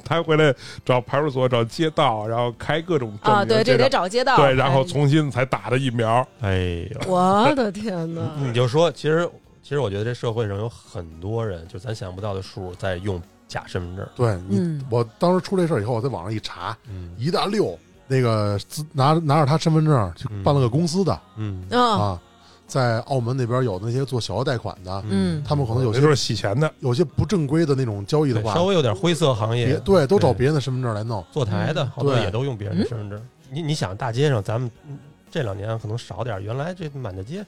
[0.05, 4.37] 他回来找派出所、找街道，然后开各种证啊，明对，这得找街道。
[4.37, 6.25] 对，然后哎重新才打的疫苗。
[6.39, 8.21] 哎呦，我的天哪！
[8.37, 9.29] 你就说，其实
[9.71, 14.05] 其实我觉得这社会上有很多人，就咱想不到的数，在用假身份证。
[14.17, 14.85] 对你，嗯。
[14.89, 17.15] 我当时出这事儿以后，我在网上一查，嗯。
[17.17, 18.59] 一大溜那个
[18.91, 21.63] 拿拿着他身份证去办了个公司的、嗯。
[21.71, 22.21] 啊，啊，
[22.67, 25.41] 在澳门那边有那些做小额贷款的，嗯。
[25.47, 31.25] 他们可能有些那都是洗钱的，有些不正规的那种交易的，话，稍微有点灰色行业，对都找别人的身份证来弄。
[31.31, 31.91] 坐台的嗯。
[31.95, 32.23] 好多对。
[32.23, 33.25] 也都用别人的身份证。
[33.49, 34.99] 你你想，大街上咱们嗯
[35.31, 37.45] 这两年可能少点，原来这满大街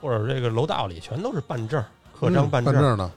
[0.00, 1.82] 或者这个楼道里全都是办证、
[2.12, 3.10] 刻章嗯办证，办证的，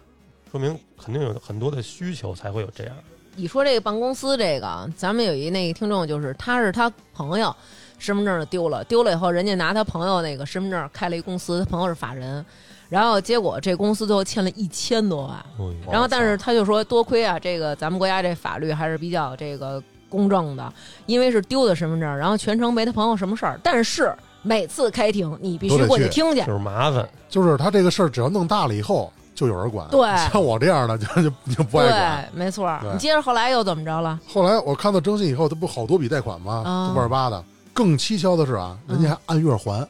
[0.52, 2.96] 说明肯定有很多的需求才会有这样。
[3.36, 7.56] 你说这个办公司这个，咱们有一那个听众，就是他是他朋友
[7.98, 12.46] 身份证丢了，丢了以后，人家拿他朋友那个身份证开了一公司，他朋友是法人，
[12.90, 15.46] 然后结果这公司最后欠了一千多万，
[15.90, 20.74] 然后但是他就说多亏啊，这个咱们国家这法律还是比较这个公正的，
[21.06, 29.88] 因为是丢的身份证，然后全程没他朋友什么事儿，但是每次开庭你必须过去听去就，是麻烦，就是他这个事儿只要弄大了以后，就有人管。
[29.90, 32.30] 对像我这样的 就就就不爱管。
[32.34, 34.20] 对，没错你接着后来又怎么着了？
[34.28, 36.64] 后来我看到征信以后，他不好多笔贷款吗？
[36.66, 37.44] 啊就万儿八的。
[37.74, 39.88] 更蹊跷的是啊，人家还按月还。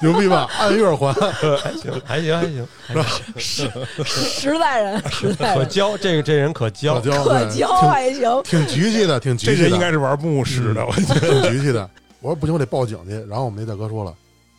[0.00, 0.48] 牛逼吧？
[0.58, 3.70] 按月还，还行，还行，还行，还行，
[4.04, 8.42] 实在人，实在人，可交，这个这人可交可，交，可交还行。
[8.42, 9.56] 挺挺局气的，挺局气的。
[9.56, 11.42] 这人应该是玩牧师的，我觉得。
[11.42, 11.88] 挺局气的。
[12.20, 13.14] 我说不行，我得报警去。
[13.28, 14.14] 然后我们那大哥说了，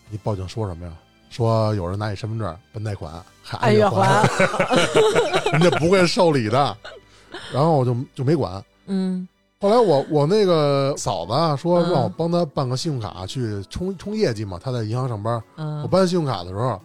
[0.10, 0.92] 你报警说什么呀？
[1.30, 3.12] 说有人拿你身份证办贷款，
[3.44, 4.24] 还按月还，
[5.52, 6.78] 人家不会受理的。
[7.52, 8.64] 然后我就就没管。
[8.88, 9.28] 嗯
[9.62, 15.36] 后来我我那个嫂子啊说嗯让我帮她办个信用卡去充充业绩嘛，她在银行上班。
[15.36, 16.80] 我嗯，办信用卡的时候，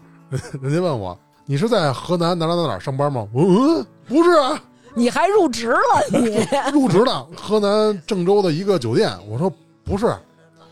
[0.62, 3.26] 人家问我你是在河南哪哪哪哪上班吗？
[3.32, 4.62] 我说嗯，不是啊，
[4.94, 6.46] 你还入职了你？
[6.72, 9.10] 入职了河南郑州的一个酒店。
[9.28, 9.52] 我说
[9.84, 10.14] 不是，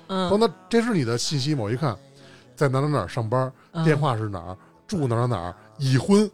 [0.06, 1.64] 嗯说那这是你的信息吗？
[1.64, 1.96] 我一看，
[2.54, 4.56] 在哪哪哪上班，嗯电话是哪儿，
[4.86, 6.30] 住哪哪哪儿，已婚。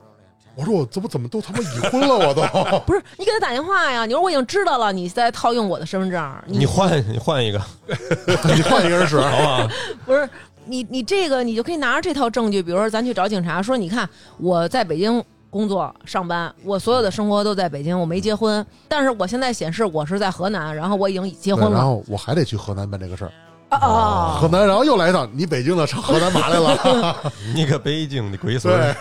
[0.57, 2.43] 我说我怎么怎么都他妈已婚了，我都
[2.87, 4.07] 不是你给他打电话呀？
[4.07, 7.61] 你说我已经知道了，你在套用我的身份证，你换你换一个，
[8.55, 9.69] 你换一个人使， 好不好？
[10.07, 10.29] 不是
[10.67, 21.85] 你你这个你就可以拿着这套证据，比如说咱去找警察说，你看我在北京工作上班，我所有的生活都在北京，我没结婚，但是我现在显示我是在河南，然后我已经结婚了然。
[21.85, 23.33] 后我还得去河南办这个事儿。
[23.71, 27.33] 啊啊河南，然后又来一趟，你北京的上河南嘛来了？
[27.55, 28.95] 你个北京的龟孙儿，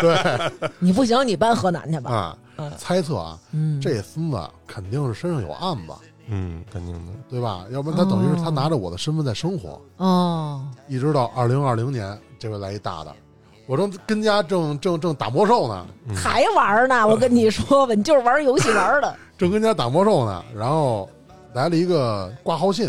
[0.00, 0.70] 对对。
[0.78, 2.10] 你不行，你搬河南去吧。
[2.12, 5.92] 啊嗯，猜测啊，嗯，这孙子肯定是身上有案子，
[6.28, 7.64] 嗯，肯定的，对吧？
[7.72, 13.12] 要不然他等于是他拿着我的身份在生活，哦，一直到二零二零年，这回来一大的，
[13.66, 16.14] 我正跟家正正正打魔兽呢，嗯。
[16.14, 17.04] 还玩呢？
[17.04, 19.12] 我跟你说吧，你就是玩游戏玩的。
[19.36, 21.10] 正跟家打魔兽呢，然后
[21.54, 22.88] 来了一个挂号信，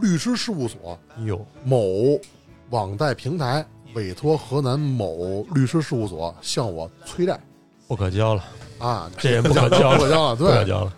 [0.00, 2.18] 律师事务所有，某
[2.70, 7.38] 网贷平台委托河南某律师事务所向我催债。
[7.86, 8.44] 不可交了，
[8.78, 10.92] 啊， 这也不可交了，不可交了，对，不可交了，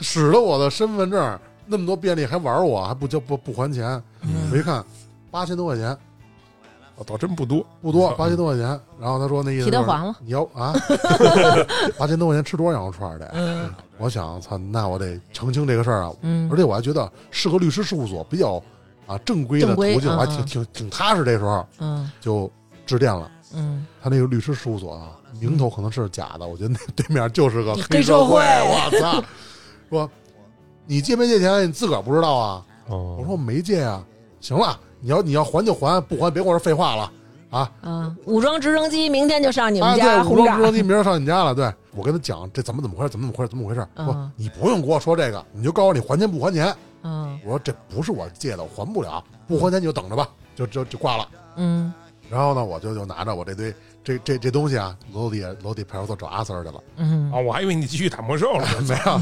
[0.00, 3.84] 使了我的身份证那么多便利，还玩我，还不交不不还钱，
[4.22, 4.84] 嗯我一看
[5.30, 5.96] 八千多块钱，
[6.96, 8.68] 我倒真不多，不多，八千多块钱。
[8.98, 10.72] 然后他说那意思就是还了你要啊，
[11.98, 13.30] 八千多块钱吃多少羊肉串儿得？
[13.34, 16.12] 嗯我想，操，那我得澄清这个事儿啊。
[16.22, 18.62] 嗯而且我还觉得是个律师事务所比较
[19.06, 21.24] 啊正规的途径，我还挺挺挺踏实。
[21.24, 22.50] 这时候嗯就
[22.86, 29.22] 致电了，嗯，他那个律师事务所啊，名头可能是假的，我觉得那对面就是个黑社社会我操！
[29.90, 30.10] 说
[30.86, 32.64] 你借没借钱，你自个儿不知道啊？
[32.88, 34.02] 哦，我说我没借啊。
[34.40, 37.12] 行了，你要你要还就还，不还别跟我这废话了
[37.50, 37.70] 啊！
[37.80, 40.64] 啊，武装直升机明天就上你啊，们家对，武装直。
[40.64, 41.54] 升机明天上你家了。
[41.54, 43.86] 对我跟他讲这怎么怎么回事，怎么怎么回事，怎么回事。
[43.94, 46.74] 嗯说你不用跟我说这个，你就告诉我你还钱不还钱。
[47.02, 51.28] 嗯我说这不是我借的，我还不了，不还钱你就等着吧，就就就挂了。
[51.56, 51.92] 嗯
[52.28, 56.82] 然后呢，我就就拿着我这堆这这这东西啊，楼底下楼底派出所找阿 Sir 去了。
[56.96, 58.66] 嗯啊，我还以为你继续打魔兽了。
[58.88, 59.20] 没有，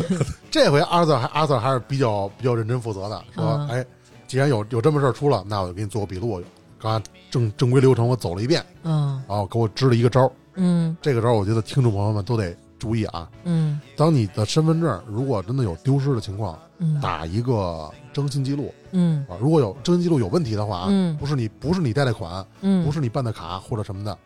[0.50, 3.86] 这回阿 Sir 还阿 Sir 还是比较比较认真负责的，说嗯哎，
[4.34, 6.42] 既然有有这么事儿出了，那我就给你做个笔录。
[6.76, 10.32] 刚才正正规流程我走了一遍，嗯然后给我支了一个招儿。
[10.56, 13.30] 嗯这个招儿我觉得听众朋友们都得注意啊。
[13.44, 19.38] 嗯当你的身份证如果真的有丢失的情况，嗯打一个征信记录嗯啊。
[19.40, 24.18] 如果有征信记录有问题的话啊，嗯不是你不是你贷的款，嗯，不是你办的卡或者什么的，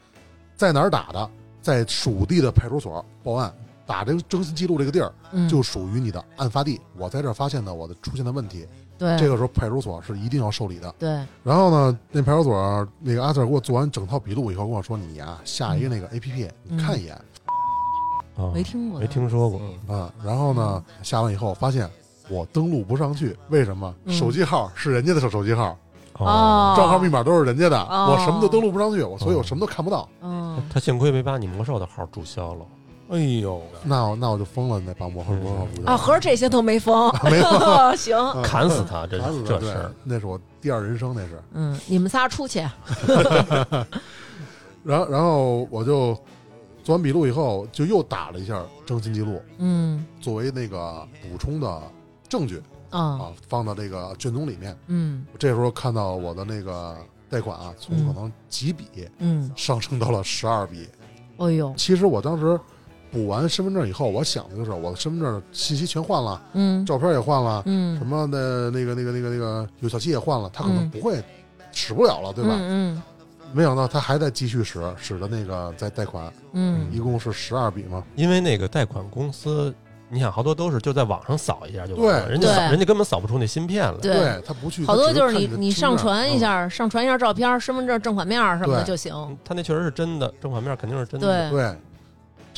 [0.56, 3.52] 在哪儿打的，在属地的派出所报案，
[3.84, 6.80] 打这个征信记录这个地儿嗯就属于你的案发地。
[6.96, 8.66] 我在这儿发现的我的出现的问题，
[8.98, 9.16] 对。
[9.18, 10.94] 这个时候派出所是一定要受理的。
[10.98, 11.08] 对。
[11.44, 17.14] 然后呢，那派出所那个阿 Sir 给我做完整套笔录以后，跟我说：“你呀、下一个那个 A P P，、嗯你看一眼。
[18.36, 19.00] 啊没听过。
[19.00, 21.88] 没听说过，啊。”然后呢，下完以后发现
[22.28, 23.94] 我登录不上去，为什么？
[24.04, 24.12] 嗯。
[24.12, 25.76] 手机号是人家的手手机号，
[26.18, 28.12] 哦，账号密码都是人家的，哦。
[28.12, 30.08] 我什么都登录不上去，我所以我什么都看不到。
[30.22, 30.62] 嗯。
[30.72, 32.66] 他幸亏没把你魔兽的号注销了，
[33.10, 38.16] 哎呦，那我那我就疯了，那把魔盒魔兽不啊，合着这些都没封，没封 行。
[38.16, 41.42] 啊砍死他，这砍死他这事儿，那是我第二人生，那是。
[41.52, 42.60] 嗯，你们仨出去。
[44.84, 46.16] 然后然后我就
[46.84, 51.82] 做完笔录以后，就又打了一下征信记录，嗯作为那个补充的
[52.28, 54.76] 证据啊啊，放到这个卷宗里面。
[54.86, 56.96] 嗯这时候看到我的那个
[57.28, 58.86] 贷款啊，从嗯可能几笔
[59.18, 60.88] 嗯，上升到了十二笔。
[61.38, 62.58] 哎呦，其实我当时
[63.10, 71.22] 补完身份证以后，我想的就是我的身份证信息全换了，嗯照片也换了，嗯什嗯，么的那个那个那个那个有效期也换了，他可能嗯不会
[71.72, 72.56] 使不了了，对吧？
[72.58, 73.02] 嗯
[73.50, 78.04] 没想到他还在继续使，使的那个在贷款，嗯一共是十二笔嘛。
[78.14, 79.74] 因为那个贷款公司，
[80.10, 86.36] 你想好多都是就在网上扫一下就完了，对人家扫对人家根本扫不出那芯片来，对他不去，好多就是你你上传一。
[86.36, 89.14] 嗯下，上传一下照片、身份证正反面什么的就行。
[89.42, 91.50] 他那确实是真的，正反面肯定是真的。
[91.50, 91.76] 对，对，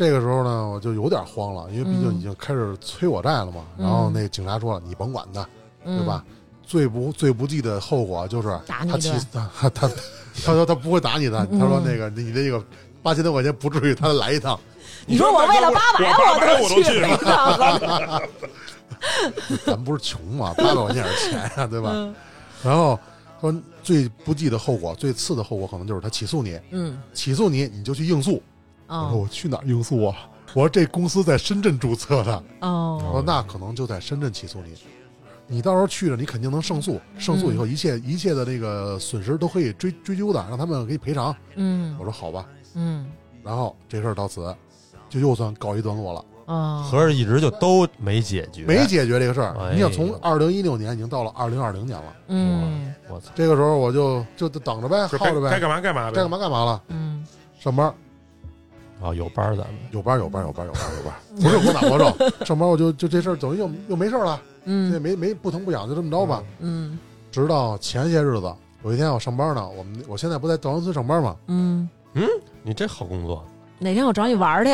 [0.01, 3.61] 这个时候呢，我就有点慌了，因为毕竟嗯已经开始催我债了嘛。
[3.77, 5.47] 嗯然后那警察说了，你甭管他，
[5.85, 6.25] 嗯对吧？？
[6.67, 9.91] 最不最不济的后果就是打他他他
[10.43, 12.65] 他说他不会打你的，嗯他说那个你这个
[13.03, 14.59] 八千多块钱不至于，他来一趟。
[15.05, 18.23] 你说我为了八百我800都去了一趟，
[19.67, 21.91] 咱不是穷嘛，八百块钱也是钱啊、对吧？
[21.93, 22.15] 嗯
[22.65, 22.99] 然后
[23.39, 28.43] 说最不济的后果，最次的后果可能就是他起诉你，嗯起诉你你就去应诉。
[28.91, 29.17] 我说哦。
[29.23, 30.17] 我去哪儿应诉啊？
[30.53, 33.01] 我说这公司在深圳注册的，哦。
[33.03, 34.75] 我哦说那可能就在深圳起诉你。
[35.47, 37.01] 你到时候去了，你肯定能胜诉。
[37.19, 41.35] 胜诉以后，一切一切的那个损失都可以追追究的，让他们给你赔偿。
[41.57, 41.97] 嗯。
[41.99, 43.07] 我说好吧，嗯。
[43.43, 44.55] 然后这事儿到此
[45.09, 49.57] 就又算告一段落了，哦，合着一直就都没解决，没解决这个事儿。
[49.59, 52.95] 哎你想，从二零一六年已经到了二零二零年了，嗯。
[53.09, 56.13] 我操，这个时候我就就等着呗，耗着呗，该干嘛干嘛呗。
[56.15, 56.83] 该干嘛干嘛了。
[56.89, 57.27] 嗯。
[57.59, 57.93] 上班
[59.03, 62.45] 啊，有班儿咱们有班儿有班儿有班儿有班儿有班儿，不是我打魔咒。
[62.45, 66.43] 上班我就就这事儿等于又又没事儿了，这嗯没没不疼不痒，就这么着吧。
[66.61, 66.99] 嗯
[67.33, 68.53] 直到前些日子，
[68.85, 71.37] 有一天我上班呢，我们我现在不在稻香村上班嘛？
[71.47, 72.27] 嗯嗯，
[72.63, 73.45] 你这好工作，
[73.79, 74.71] 哪天我找你玩儿去？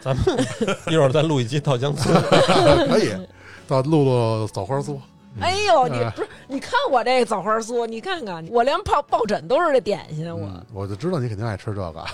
[0.00, 0.24] 咱们
[0.92, 2.14] 一会儿再录一期稻香村，
[2.88, 3.12] 可以
[3.66, 4.96] 到录录枣花酥，
[5.40, 12.04] 哎呦，你哎不是你看我这枣花酥，你看看我连抱抱枕都是这点心，我嗯，我就知道你肯定爱吃这个。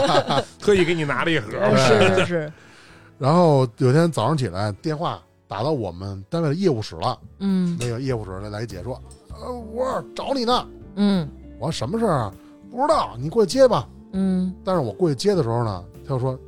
[0.60, 1.56] 特意给你拿了一盒。
[1.58, 2.52] 呃是是是，
[3.18, 9.00] 然后有天早上起来，电话打到我们单位的业务室了，嗯那个业务室的来一姐说
[9.34, 10.66] ：“呃，我找你呢。
[10.96, 12.34] 嗯”我说什么事儿啊？
[12.70, 13.88] 不知道，你过去接吧。
[14.12, 16.38] 嗯但是我过去接的时候呢，他就说：“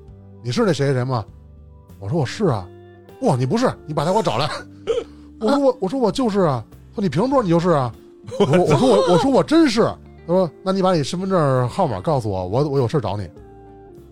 [0.43, 1.25] 你是那谁谁谁吗？”
[2.01, 2.67] 我说：“我是啊。”
[3.23, 4.49] 哇，你不是，你把他给我找来。
[5.41, 6.65] 我说我我说我就是啊。
[6.95, 7.95] 说你凭什么说你就是啊？
[8.41, 9.83] 我说我说我我说我真是。
[10.27, 13.29] 他说那你把你身份证号码告诉我，我我有事找你。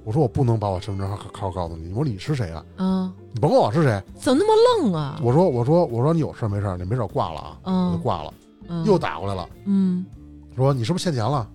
[0.05, 1.91] 我说我不能把我身份证号号告诉你。
[1.91, 2.65] 我说你是谁啊？
[2.77, 4.01] 啊，你甭管我是谁。
[4.15, 5.21] 怎么那么愣啊？
[5.23, 6.77] 我说我说我说你有事没事？
[6.79, 7.59] 你没事挂了啊？
[7.65, 8.33] 嗯我就挂了，
[8.69, 10.07] 嗯又打过来了，嗯
[10.55, 11.47] 说你是不是欠钱了？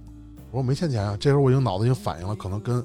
[0.51, 1.17] 我说没欠钱啊。
[1.19, 2.83] 这时候我已经脑子已经反应了，可能跟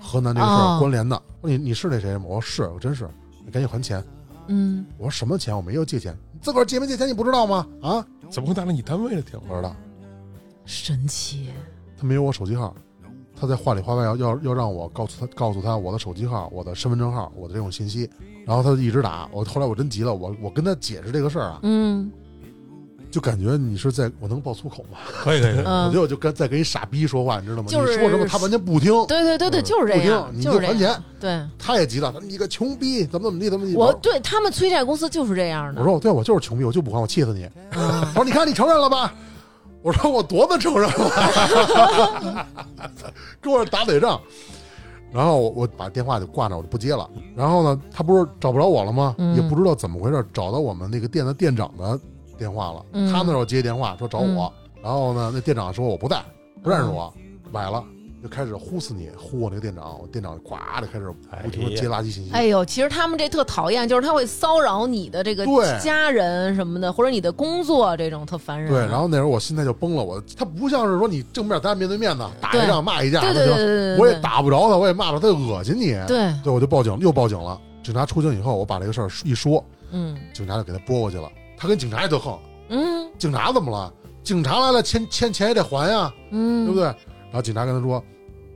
[0.00, 1.20] 河南这个事哦儿关联的。
[1.42, 2.24] 说你你是那谁吗？
[2.28, 3.06] 我说是，我真是。
[3.44, 4.02] 你赶紧还钱。
[4.46, 5.54] 嗯我说什么钱？
[5.54, 6.16] 我没有借钱。
[6.38, 7.66] 你自个儿借没借钱你不知道吗？
[7.82, 9.60] 啊，怎么会打到你单位的电话？
[9.60, 9.76] 的。
[10.64, 11.48] 神奇，
[11.98, 12.72] 他没有我手机号，
[13.34, 18.08] 他在话里话外要要要让我告诉他告诉他我的手机号、我的身份证号、我的这种信息，
[18.46, 19.28] 然后他就一直打。
[19.32, 22.08] 我后来我真急了，我我跟他解释这个事儿啊，嗯
[23.10, 24.98] 就感觉你是在我能爆粗口吗？
[25.06, 27.68] 可以可以，我嗯觉，得我就跟在跟一傻逼说话，你知道吗？
[27.68, 31.02] 就是你说什么他完全不听，对对对对，就是这样不，听你就就是还，钱。
[31.20, 33.74] 对他也急了，你个穷逼，怎么怎么地，怎么地。
[33.74, 37.48] 我对他们催债公司就是这样的我，说我对，我就是穷逼，我就不还，我气死你。
[37.72, 39.14] 嗯他说你看你承认了吧？
[39.80, 42.46] 我说我多么承认了，
[43.40, 44.20] 跟我打嘴仗。
[45.10, 47.08] 然后我我把电话就挂那，我就不接了。
[47.34, 49.14] 然后呢，他不是找不着我了吗？
[49.18, 51.98] 嗯也不知道怎么回事，找到我们那个店的店长的
[52.38, 52.84] 电话了。
[52.92, 56.22] 嗯他那时候接电话说找我，然后呢，那店长说我不在，
[56.62, 57.12] 不认识我，
[57.52, 57.84] 崴了，
[58.22, 59.98] 就开始呼死你，呼我那个店长。
[60.00, 61.12] 我店长呱的开始
[61.42, 62.30] 不停的接垃圾信息。
[62.32, 68.70] 哎呦，其实他们这特讨厌，就是他会骚扰你的这个对家人什么的，或者你的工作这种特烦人。
[68.70, 75.92] 对，然后那时候我心态就崩了，我他不像是说你正面咱俩面对面的打一仗骂一架，对那行，对对对对，我也打不着他，我也骂着他，恶心你。
[76.06, 77.60] 对，对，我就报警，又报警了。
[77.82, 81.30] 警察出警以后，我把这个事儿一说，嗯警察就给他拨过去了。
[81.58, 82.38] 他跟警察也特横，
[82.68, 83.92] 嗯警察怎么了？
[84.22, 86.84] 警察来了，钱钱钱也得还呀，嗯，对不对？
[86.84, 88.02] 然后警察跟他说，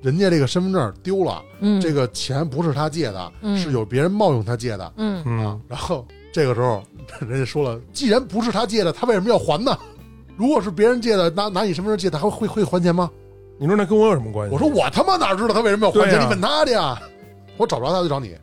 [0.02, 4.92] 人家这个身份证丢了，嗯，这个钱不是他借的，嗯是有别人冒用他借的。
[4.96, 6.82] 嗯嗯，然后这个时候，
[7.26, 9.76] 人家说了，既然不是他借的，他为什么要还呢？
[10.36, 13.10] 如果是别人借的，拿拿你身份证借，他还会会还钱吗？
[13.58, 14.52] 你说那跟我有什么关系？
[14.54, 16.20] 我说我他妈哪知道他为什么要还钱？
[16.20, 17.00] 你问他去呀！
[17.56, 18.34] 我找不着他就找你，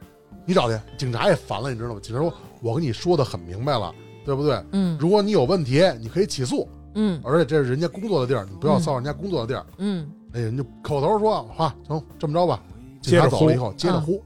[0.46, 0.80] 你找去。
[0.98, 2.00] 警察也烦了，你知道吗？
[2.02, 2.32] 警察说
[2.62, 3.94] ：“我跟你说的很明白了，
[4.30, 4.64] 对不对？
[4.74, 4.96] 嗯。
[5.00, 7.20] 如果你有问题，你可以起诉，嗯。
[7.24, 9.66] 而且这是人家工作的地儿，你不要骚扰人家工作的地儿。
[9.80, 12.62] 嗯，那人家口头说：“哈，行，这么着吧。”
[13.02, 14.02] 警察走了以后，接着嗯。
[14.02, 14.24] 呼。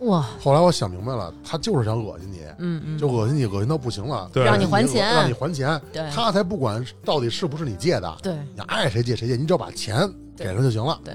[0.00, 4.44] 哇，后来我想明白了，他就是想恶心你，嗯嗯，就恶心你，恶心到不行了，对。
[4.44, 5.14] 让你还钱。
[5.14, 6.08] 让你还钱，对。
[6.10, 8.34] 他才不管到底是不是你借的，对。
[8.54, 10.98] 你爱谁借谁借，你只要把钱给他就行了。
[11.04, 11.14] 对，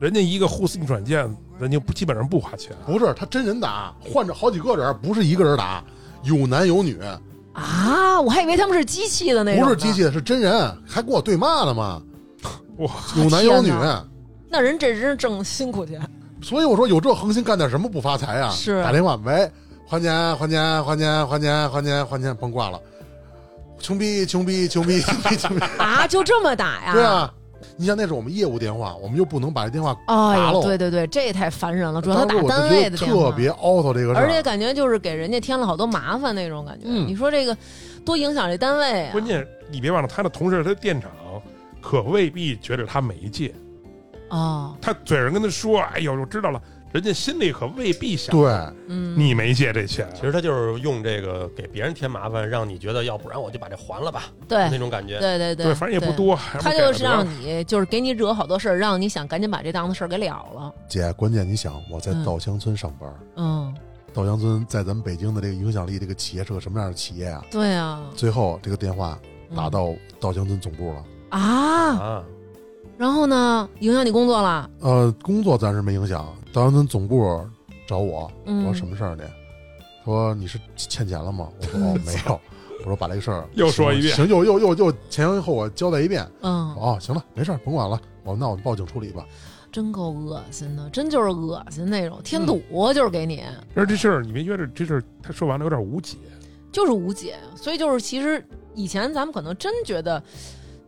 [0.00, 1.18] 人家一个护信软件，
[1.58, 2.72] 人家不基本上不花钱。
[2.84, 5.84] 不是他真人打，换着好几个人，不是一个人打，
[6.24, 6.98] 有男有女，
[7.54, 12.02] 啊，我还以为他们是机器的那种，不是机器，的，是真人，还跟我对骂呢嘛，
[12.78, 13.72] 哇，有男有女。
[14.50, 16.00] 那人这真是挣辛苦钱，
[16.42, 18.50] 所以我说有这恒心干点什么不发财啊？
[18.50, 18.82] 是。
[18.84, 19.50] 打电话喂，
[19.86, 22.80] 还钱还钱还钱还钱还钱还钱，甭挂了，
[23.80, 26.92] 穷逼穷逼穷逼穷逼穷逼，啊，就这么打呀？
[26.92, 27.32] 对啊，
[27.76, 30.62] 你像那是我们业务电话，我们又不能把这电话哎呀，拔了。
[30.62, 36.86] 对对对，这也太烦人了，主要他打单位的电话，特别凹槽这个事儿，而且感觉就是给人家添了好多麻烦那种感觉。
[36.86, 37.56] 嗯你说这个
[38.04, 39.12] 多影响这单位啊！
[39.12, 41.10] 关键你别忘了，他的同事他店长
[41.80, 43.52] 可未必觉得他没借，
[44.30, 46.60] 哦，他嘴上跟他说：“哎呦，我知道了。”
[46.94, 48.48] 人家心里可未必想对，
[48.86, 50.08] 嗯，你没借这钱。
[50.14, 55.18] 其实他就是用这个给别人添麻烦，让你觉得要不然我就把这还了吧，对那种感觉。
[55.18, 56.14] 对对对，反正也不。
[56.14, 60.72] 多，他就是让你，就是给你惹好多事儿，让你想赶紧把这档子事儿给了了。
[60.86, 63.74] 姐，关键你想，我在嗯稻香村上班，嗯，
[64.12, 67.44] 稻香村在咱们北京的这个影响力，这个企业是个什么样的企业啊？
[67.50, 69.18] 对啊，最后这个电话
[69.56, 71.04] 打嗯到稻香村总部了。
[71.30, 72.24] 啊，啊，
[72.96, 74.68] 然后呢，影响你工作了。
[74.80, 77.40] 呃，工作暂时没影响，稻香村总部
[77.86, 79.24] 找我，嗯我说什么事儿呢？
[80.04, 81.48] 他说你是欠钱了吗？
[81.60, 82.40] 我说 哦，没有。
[82.80, 86.26] 我说把这个事儿 又说一遍行，又又又又前因后果交代一遍。
[86.42, 87.98] 嗯，哦，行了，没事儿，甭管了。
[88.24, 89.24] 我那我们报警处理吧。
[89.72, 93.42] 真够恶心的，真就是恶心那种，添堵嗯就是给你，
[93.74, 96.16] 而这事儿你没觉得这事儿他说完了有点无解？
[96.70, 97.34] 就是无解。
[97.56, 100.22] 所以就是其实以前咱们可能真觉得。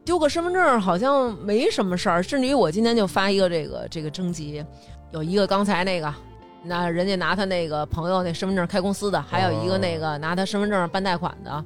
[0.07, 4.65] 丢个身份证好像没什么事儿，甚至于我今天就发一个这个这个征集，
[5.11, 6.15] 有一个刚才那个，
[6.63, 11.65] 那人家拿他那个朋友那身份证开公司的，还有一个那个拿他身份证办贷款的，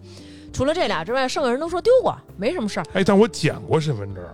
[0.55, 4.25] 除了这俩之外，剩下人都说丢过，没什么事儿，哎，但我捡过身份证，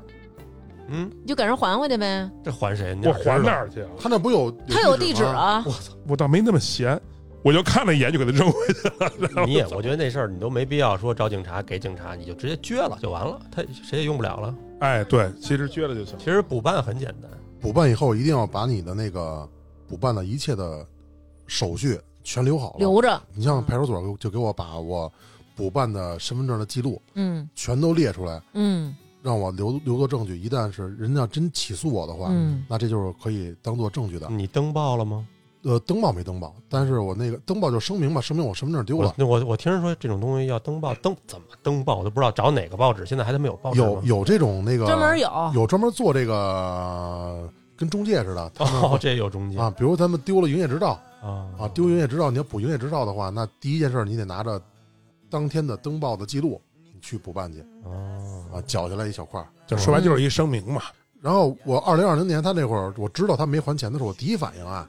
[0.87, 2.31] 嗯，你就给人还回去呗。
[2.45, 2.97] 这还谁？
[3.03, 3.89] 我还哪哪儿去啊？
[4.01, 5.65] 他那不有他有地址啊？
[5.67, 6.99] 我操，我倒没那么闲，
[7.47, 9.47] 我就看了一眼就给他扔回去了。
[9.47, 14.53] 你也，我觉得那事儿你都没必要说找警察给警察，你就直接撅了就完了，他谁也用不了了。
[14.81, 16.19] 哎，对，其实撅了就行。
[16.19, 17.31] 其实补办很简单，
[17.61, 19.49] 补办以后一定要把你的那个
[19.87, 20.85] 补办的一切的
[21.47, 22.79] 手续全留好了。
[22.81, 25.13] 留着，你像派出所就就给我把我
[25.55, 28.93] 补办的身份证的记录嗯全都列出来，嗯
[29.23, 30.37] 让我留留作证据。
[30.37, 34.29] 一旦是人家真起诉我的话，嗯，那这就是可以当做证据的。
[34.31, 35.25] 你登报了吗？
[35.67, 39.13] 呃，登报没登报，但是我那个登报就声明吧，声明我身份证丢了。
[39.19, 43.05] 我我我听人说这种东西要登报，登怎么登报我都不知道，找哪个报纸？
[43.05, 54.63] 现在还他妈有报纸有有这种那个专门有，有专门做这个跟中介似的，他们哦，这也有中介啊，比如咱们丢了营业执照啊啊，丢营业执照，你要补营业执照的话，那第一件事你得拿着
[55.29, 56.61] 当天的登报的记录，
[56.95, 59.49] 你去补办去哦啊，缴下来一小块儿。
[59.67, 60.81] 就说白就是一声明嘛。
[61.21, 64.89] 然后我二零二零年他那会儿，我知道他没还钱的时候，我第一反应啊，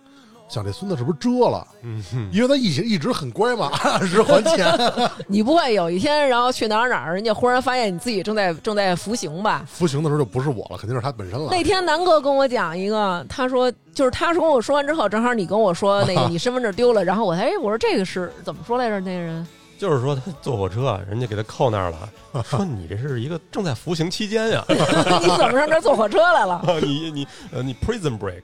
[0.49, 1.67] 想这孙子是不是遮了？
[1.83, 4.65] 嗯哼，因为他一直一直很乖嘛，按时还钱。
[5.27, 9.63] 你不会有一天然后去哪儿哪儿，人家忽然发现你自己正在正在服刑吧？
[9.67, 11.49] 服刑的时候就不是我了，肯定是他本身了。
[11.51, 18.99] 那天南哥跟我讲一个，他说就是他说跟我说完之后，正好你跟我说那个 你身份证丢了，然后我才哎我说这个是怎么说来着？
[19.01, 19.45] 那个人
[19.77, 22.09] 就是说他坐火车，人家给他扣那儿了，
[22.43, 26.61] 说你这是一个正在服刑期间呀， 你怎么上这儿坐火车来了？
[26.81, 28.41] 你你呃你 prison break，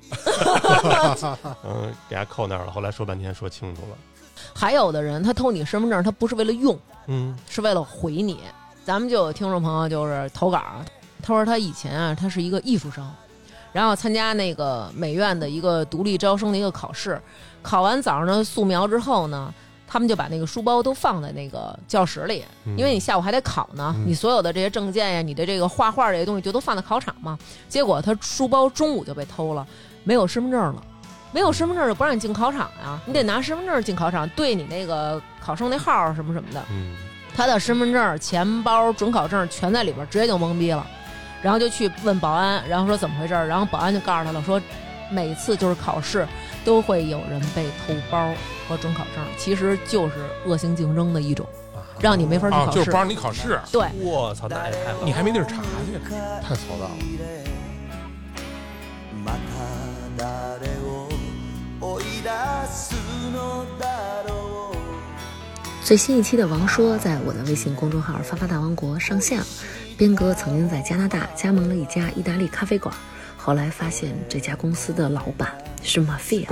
[1.64, 2.72] 嗯，给他扣那儿了。
[2.72, 3.98] 后来说半天说清楚了，
[4.54, 6.78] 还有的人他偷你身份证，他不是为了用，
[7.08, 8.40] 嗯是为了毁你。
[8.86, 10.62] 咱们就有听众朋友就是投稿，
[11.22, 13.10] 他说他以前啊，他是一个艺术生，
[13.72, 17.20] 然后参加那个美院的一个独立招生的一个考试，
[17.62, 19.54] 考完早上的素描之后呢，
[19.94, 27.38] 他们就把那个书包都放在那个教室里，嗯因为你下午还得考呢，嗯你所有的这些证件呀，你的这个画画这些东西就都放在考场嘛。
[27.70, 29.68] 结果他书包中午就被偷了，
[30.04, 30.84] 没有身份证了。
[31.32, 36.64] 没有身份证就不让你进考场呀，你得拿身份证进考场，对你那个考生那号什么什么的。
[36.72, 36.96] 嗯，
[37.36, 40.84] 他的身份证、钱包、准考证全在里边，直接就懵逼了，
[41.44, 44.60] 然后就去问保安，然后说怎么回事儿，然后保安就告诉他了，说
[45.12, 46.28] 每次就是考试
[46.66, 48.32] 都会有人被偷包
[48.73, 50.15] 和准考证，其实就是
[50.45, 51.47] 恶性竞争的一种，
[52.01, 52.79] 让你没法去啊，考试。
[52.79, 55.99] 就是不让你考试，对，我操，那也太你还没地儿查去。
[56.43, 56.91] 太操蛋了。
[59.25, 61.09] また誰を
[61.81, 62.31] 追い出
[62.67, 62.95] す
[63.35, 64.77] のだろう
[65.85, 69.47] 最新一期的《王说》在我的微信公众号“发发大王国”上线了。
[69.97, 72.95] 边哥曾经在加拿大加盟了一家意大利咖啡馆，
[73.37, 76.47] 后来发现这家公司的老板是 mafia，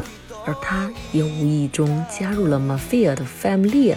[0.44, 3.96] 而他也无意中加入了 mafia 的 family。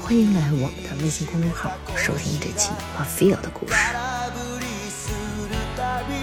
[0.00, 3.72] 欢迎来我们的微信公众号收听这期 mafia 的故事。
[3.72, 5.12] 空振りす
[5.48, 6.14] るたび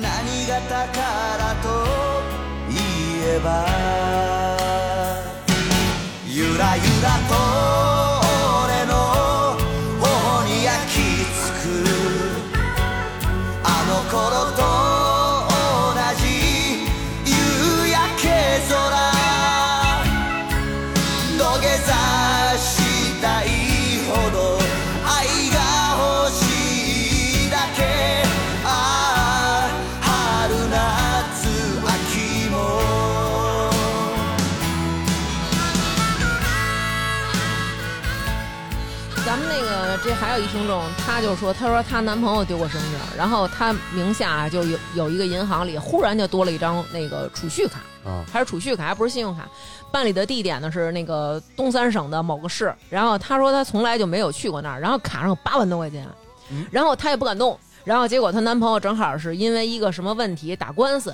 [0.00, 1.68] 何が宝と
[2.70, 2.76] 言
[3.36, 3.48] えば
[6.26, 7.95] ゆらゆらと
[40.37, 49.49] 有一听众，她就说，她说她男朋友丢过身份证，然后她名下就有有一个银行里忽然就多了一张那个储蓄卡，啊，还是储蓄卡，还不是信用卡。
[49.91, 56.07] 办理的地点呢是那个东三省的某个市，然后她说她从来就没有去过那儿，然后卡上有八万多块钱，
[56.69, 61.11] 然后她也不敢动，然后结果她男朋友正好是因为一个什么问题打官司。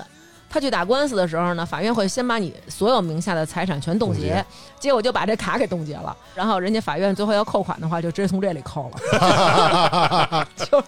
[0.54, 4.46] 他去打官司的时候呢，法院会先把你所有名下的财产全冻结冻结，
[4.78, 6.16] 结果就把这卡给冻结了。
[6.32, 10.80] 然后人家法院最后要扣款的话，就直接从这里扣了， 就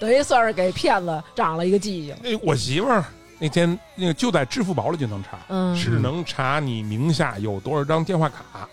[0.00, 2.16] 等于算是给骗子长了一个记性。
[2.24, 3.04] 哎我媳妇儿
[3.38, 8.68] 那天那个就在支付宝里就能查，嗯是能查你名下有多少张电话卡。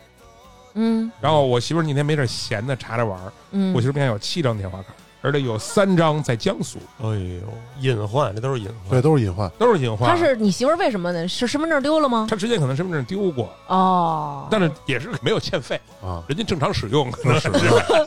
[0.74, 4.88] 嗯然后我媳妇儿那天没点闲的查着玩儿，嗯，我媳妇儿名下有七张电话卡，
[5.22, 7.42] 而且有三张在江苏，哎呦，
[7.80, 9.50] 隐患，这都是隐患对，都是隐患。
[9.58, 10.10] 都是隐患。
[10.10, 11.28] 他是你媳妇儿为什么呢？
[11.28, 12.28] 是身份证丢了吗？
[12.30, 17.50] 他之前可能身份证丢过，哦，但是也是没有欠费，啊，人家正常使用，可能是。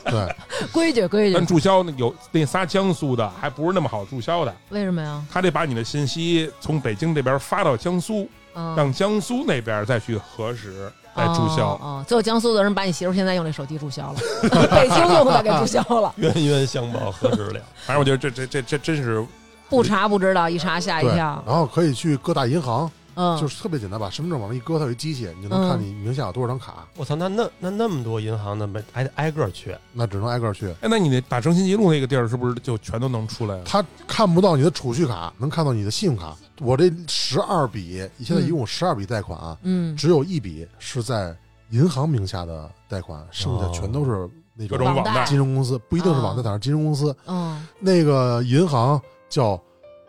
[0.05, 0.35] 对，
[0.71, 5.23] 规矩规矩，但注销那有那仨江苏的还不是那么好注销的，为什么呀？
[5.31, 11.69] 他得把你的信息从北京这边发到江苏，嗯，让江苏那边再去核实再注销。
[11.73, 14.19] 哦，哦最后江苏的人把你媳妇现在用这手机注销了，
[14.71, 17.59] 北京用的给注销了， 冤冤相报何时了？
[17.85, 19.25] 反正我觉得这这这这真是
[19.69, 21.41] 不查不知道，一查吓一，跳。
[21.45, 30.69] 然后可以去各大银行，嗯，就是特别简单，把身份证往那一搁，它有一机器，你就能看你名下有多少张卡，我操，那那那那么多银行的没挨挨个去，那只能挨个去。
[30.81, 33.63] 哎，那你那打征信记录那个地儿是不是就全都能出来了？
[33.65, 36.35] 他看不到你的储蓄卡，能看到你的信用卡。
[36.59, 41.35] 我这十二笔，现在一共有十二笔贷款啊，嗯，只有一笔是在
[41.71, 45.13] 银行名下的贷款，剩下全都是那种各种网网贷。
[45.15, 47.15] 贷金融公司，不一定是网贷，哦但是金融公司。
[47.25, 47.65] 嗯。
[47.79, 49.59] 那个银行叫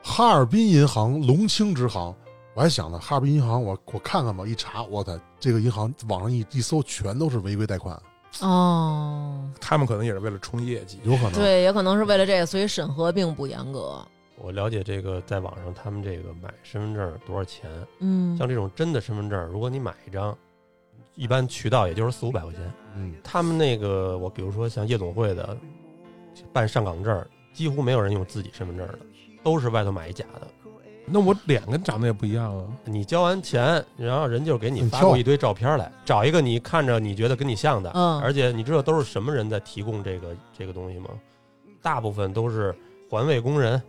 [0.02, 2.14] 哈尔滨银行龙清支行，
[2.54, 7.98] 我还想呢，哈尔滨银行我我看看吧，一查，我操，这个银行网上一一搜，全都是违规贷款，
[8.40, 10.98] 哦，他们可能也是为了冲业绩。
[11.02, 11.32] 有可能。
[11.32, 14.06] 对，也可能是为了这个，所以审核并不严格。
[14.36, 17.70] 我了解这个，在网上他们这个买身份证多少钱？
[18.00, 20.36] 嗯，像这种真的身份证，如果你买一张，
[21.14, 22.60] 一般渠道也就是四五百块钱。
[22.96, 25.56] 嗯，他们那个，我比如说像夜总会的
[26.52, 28.98] 办上岗证，几乎没有人用自己身份证的，
[29.42, 30.46] 都是外头买一假的。
[31.04, 32.64] 那我脸跟长得也不一样啊。
[32.84, 41.08] 你交完钱，然后人就给你发过一堆照片来，找一个你看着你觉得跟你像的，嗯而且你知道都是什么人在提供这个这个东西吗？
[41.80, 42.72] 大部分都是
[43.10, 43.82] 环卫工人，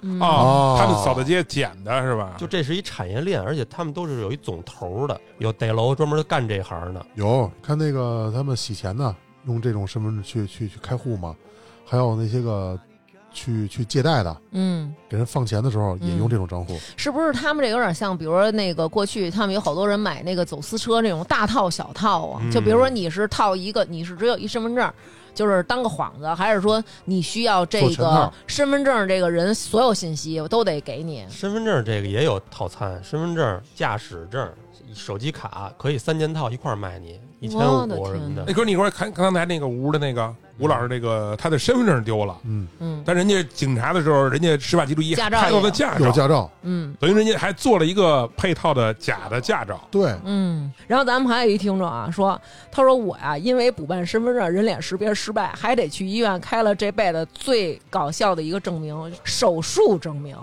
[0.00, 2.34] 嗯哦，他们扫大街捡的是吧？
[2.38, 7.04] 就这是一产业链，而且他们都是有一总头的，有逮楼专门干这行的。
[7.14, 9.14] 有看那个他们洗钱的，
[9.46, 11.36] 用这种身份证去去去开户嘛，
[11.84, 12.78] 还有那些个
[13.36, 16.78] 去去借贷的，嗯，给人放钱的时候也用这种账户。
[16.96, 22.40] 是不是他们这有点像，比如说那个过去他们有好多人买那个走私车那种大套小套啊？
[22.42, 24.90] 嗯就比如说你是套一个，你是只有一身份证。
[25.34, 31.26] 就是当个幌子，还是说你需要这个身份证这个人所有信息我都得给你？
[31.28, 34.50] 身份证这个也有套餐，身份证、驾驶证、
[34.94, 38.52] 手机卡可以三件套一块儿卖你，一千五什么的天哪哎，。
[38.52, 49.80] 哥，你一会儿看刚才那个吴的那个吴老师那个他的身份证丢了，嗯，嗯但人家警察的时候，人家执法记录仪驾照看到的驾照，有驾照，嗯等于人家还做了一个配套的假的驾照。
[49.90, 50.72] 对，嗯。
[50.86, 52.40] 然后咱们还有一听众啊，说
[52.72, 60.34] 他说我呀，因为补办身份证人脸识别失败，还得去医院开了这辈子最搞笑的一个证明——手术证明。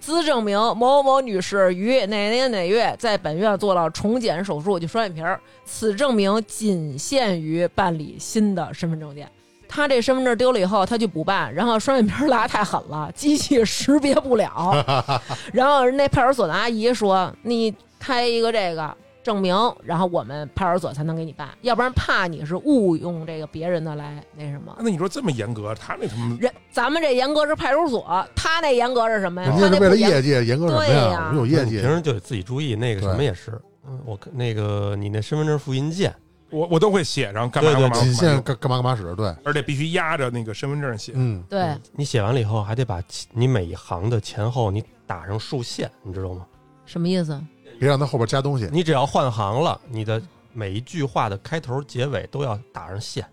[0.00, 5.40] 兹证明某某女士于哪年哪月在本院做了重检手术，就双眼皮儿。
[5.64, 9.30] 此证明仅限于办理新的身份证件。
[9.68, 14.74] 他这身份证丢了以后，他去补办，然后双眼皮儿拉太狠了，机器识别不了。
[15.54, 19.54] 然后人那派出所的阿姨说：“你开一个这个证明，
[19.84, 29.50] 然后我们派出所才能给你办，要不然怕你是误用这个别人的来那什么。”那你说这么严格，他那什么人咱们这严格是派出所，他那严格是什么呀？
[29.50, 31.24] 人家是为了业绩，严格什么对呀呀？
[31.28, 33.60] 我们有业绩平，时就得自己注意那个什么也是。
[33.86, 36.14] 嗯，我那个你那身份证复印件，
[36.50, 41.12] 我我都会写上干嘛对对干嘛，仅限干嘛干干嘛干嘛使，对，而且必须压着那个身份证写。
[41.14, 43.02] 嗯，对，你写完了以后还得把
[43.32, 46.46] 你每一行的前后你打上竖线，你知道吗？
[46.84, 47.40] 什么意思？
[47.80, 48.68] 别让他后边加东西。
[48.70, 50.20] 你只要换行了，你的
[50.52, 53.26] 每一句话的开头、结尾都要打上线，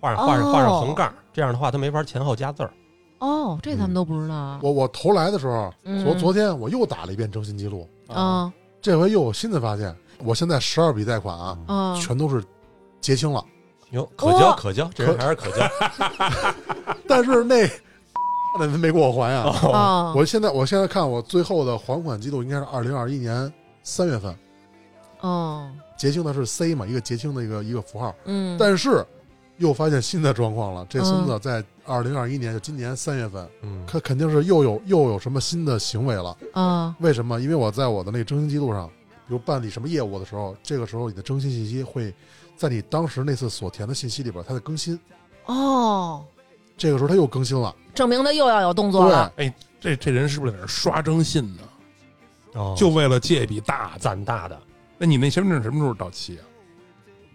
[0.00, 2.72] 画上画上哦画上横杠，这样的话它没法前后加字儿。
[3.18, 4.60] 哦，这他们都不知道啊。
[4.62, 9.94] 我我头来的时候，嗯昨昨天我又打了一遍征信记录，啊这回又有新的发现。
[10.22, 11.96] 我现在十二笔贷款啊，啊！
[11.98, 12.44] 全都是
[13.00, 13.42] 结清了，
[13.90, 15.66] 哟，可交可交，这人还是可交。
[17.08, 17.66] 但是那
[18.58, 19.42] 那没给我还呀。
[19.72, 20.12] 啊！
[20.14, 23.50] 我现在我现在看我最后的还款记录应该是二零二一年
[23.82, 24.34] 三月份
[25.20, 29.04] 哦，结清的是 C 嘛，一个结清的一个一个符号，嗯，但是
[29.58, 30.86] 又发现新的状况了。
[30.88, 36.36] 这孙子在二零二一年，就今年三月份，嗯，他肯定是又有又有什么新的行为了。
[36.54, 37.38] 啊为什么？
[37.40, 38.88] 因为我在我的那个征信记录上，
[39.28, 42.14] 比如办理什么业务的时候，这个时候你的征信信息会
[42.56, 44.98] 在你当时那次所填的信息里边，它在更新。
[45.44, 46.24] 哦，
[46.78, 49.30] 这个时候他又更新了，证明他又要有动作了。
[49.36, 51.62] 哎这这人是不是在那刷征信呢？
[52.54, 53.98] 哦就为了借一笔大的？
[53.98, 54.60] 攒大的，
[54.98, 56.42] 那你那身份证什么时候到期啊？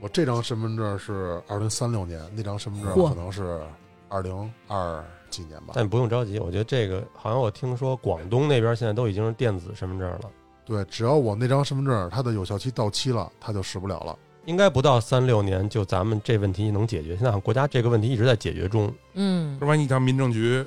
[0.01, 3.61] 我这张身份证是二零三六年，那张身份证嚯可能是
[4.09, 5.73] 二零二几年吧。
[5.73, 10.29] 但不用着急，我觉得这个好像我听说广东那边现在都已经是电子身份证了，
[10.65, 14.17] 对，只要我那张身份证它的有效期到期了，它就使不了了。
[14.45, 17.15] 应该不到三六年就咱们这问题能解决。
[17.15, 18.93] 现在好像国家这个问题一直在解决中。
[19.15, 20.63] 嗯，这，万一你到民政局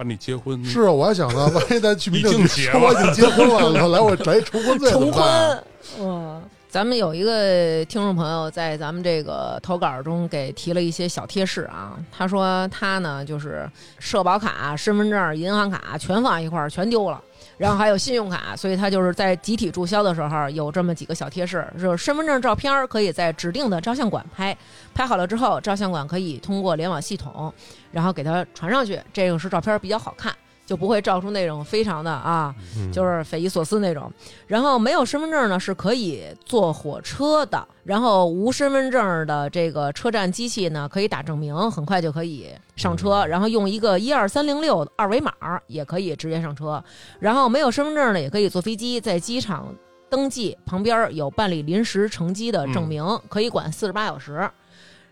[0.00, 5.62] 办理结婚，是啊，我还想呢，万一咱去民政局我已经结婚了，来我来重婚罪怎重么办？
[5.98, 6.40] 婚，哇！
[6.70, 13.68] 咱们有一个听众朋友在咱们这个投稿中给提了一些小贴士啊，他说他呢就是
[13.98, 17.20] 社保卡、身份证、银行卡全放一块儿，全丢了。
[17.58, 24.56] 然后还有信用卡，所以他就是在集体注销的时候有这么几个小贴士，就是身份证照片可以在指定的照相馆拍，
[24.94, 27.52] 拍好了之后，照相馆可以通过联网系统，
[27.90, 30.32] 然后给它传上去，这个是照片比较好看，
[30.70, 34.08] 就不会照出那种非常的啊，嗯，就是匪夷所思那种。
[34.46, 42.46] 然后没有身份证呢是可以坐火车的，然后无身份证的这个车站机器呢可以打证明，很快就可以
[42.76, 45.32] 上车，然后用一个一二三零六二维码
[45.66, 46.80] 也可以直接上车。
[47.18, 49.74] 然后没有身份证呢也可以坐飞机，在机场
[50.08, 54.48] 登记，旁边有办理临时乘机的证明，可以管四十八小时。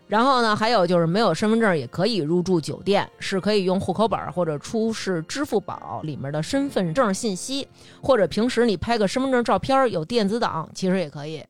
[0.09, 7.67] 然后呢，还有就是没有身份证也可以入住酒店，是可以用户口本或者出示支付宝里面的身份证信息，
[8.01, 11.41] 或者平时你拍个身份证照片有电子档，其实也可以。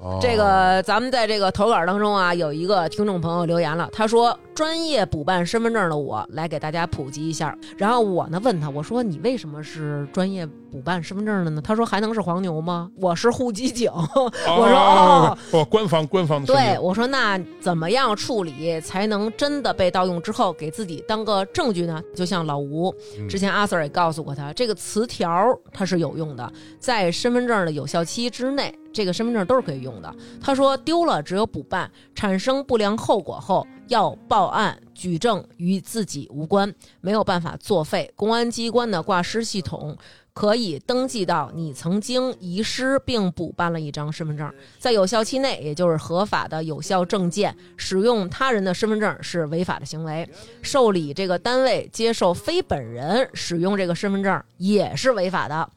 [0.00, 7.56] 哦这个咱们在这个投稿当中啊，有一个听众朋友留言了，他说专业补办身份证的我来给大家普及一下。
[7.76, 11.62] 然后我呢问他，我说你为什么是专业补办身份证的呢？
[11.62, 12.90] 他说还能是黄牛吗？
[12.96, 13.88] 我是户籍警。
[13.94, 22.02] 我说哦，哦，官方官方的对，我说那怎么样处理才能真的被盗用之后给自己当个证据呢？
[22.12, 30.12] 就像老吴嗯之前阿 Sir 也告诉过他，这个词条它是有用的，在身份证的有效期之内，这个身份证都是可以用的。
[30.42, 38.12] 他说丢了只有补办，产生不良后果后要报案举证，与自己无关，没有办法作废。
[38.14, 39.96] 公安机关的挂失系统。
[40.34, 50.30] 可以登记到你曾经遗失并补办了一张身份证，在有效期内，也就是合法的有效证件，使用他人的身份证是违法的行为。
[50.62, 55.68] 受理这个单位接受非本人使用这个身份证也是违法的。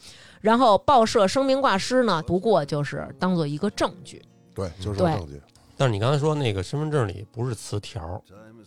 [0.41, 4.21] 然后报社声明挂失呢，不过就是当做一个证据。
[4.53, 5.41] 对，就是对证据。
[5.81, 8.21] 但是你刚才说那个身份证里不是磁条，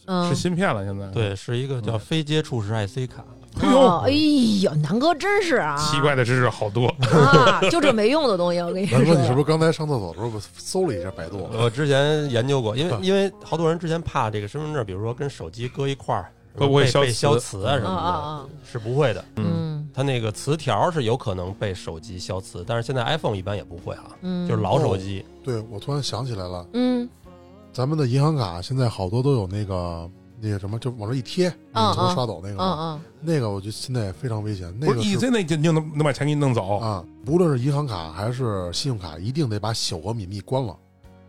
[0.06, 3.24] 嗯是，芯片了，现在对，是一个叫非接触式 IC 卡。
[3.62, 6.88] 哎呦哦，哎呦，南哥真是啊，奇怪的知识好多。
[7.12, 8.98] 啊，就这没用的东西，我跟你说。
[8.98, 11.48] 南哥，你是不是刚才上厕所的时候搜了一下百度？
[11.52, 18.48] 我之前研究过，因为因为好多人之前怕这个身份证，比如说跟手机搁一块儿，会不会消被被消磁磁啊什么啊啊啊的？
[18.72, 19.24] 是不会的。
[19.36, 25.24] 嗯它那个磁条是有可能被手机消磁，但是现在 iPhone 一般也不会啊，嗯，就是老手机。
[25.44, 27.08] 对，我突然想起来了，嗯
[27.72, 32.76] 咱们的银行卡现在好多都有那个那个什么，就往这一贴，嗯能刷走那个嗯嘛。
[32.78, 34.72] 嗯那个我觉得现在也非常危险。
[34.78, 40.76] 那不是个 EZ 那就就能能把钱给你弄走，啊，无论是银行卡还是信用卡，一定得把小额免密关了。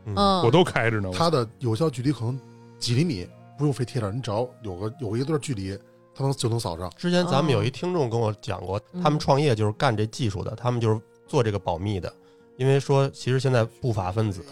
[0.05, 1.09] 嗯，我都开着呢。
[1.09, 2.39] 我它的有效距离可能
[2.77, 5.77] 几厘米，不用非贴着，你只要有个有一段距离，
[6.15, 6.89] 它能就能扫上。
[6.95, 12.11] 之前咱们有一听众跟我讲过，嗯他们创业就是干这技术的，他们就是做这个保密的，
[12.57, 14.43] 因为说其实现在不法分子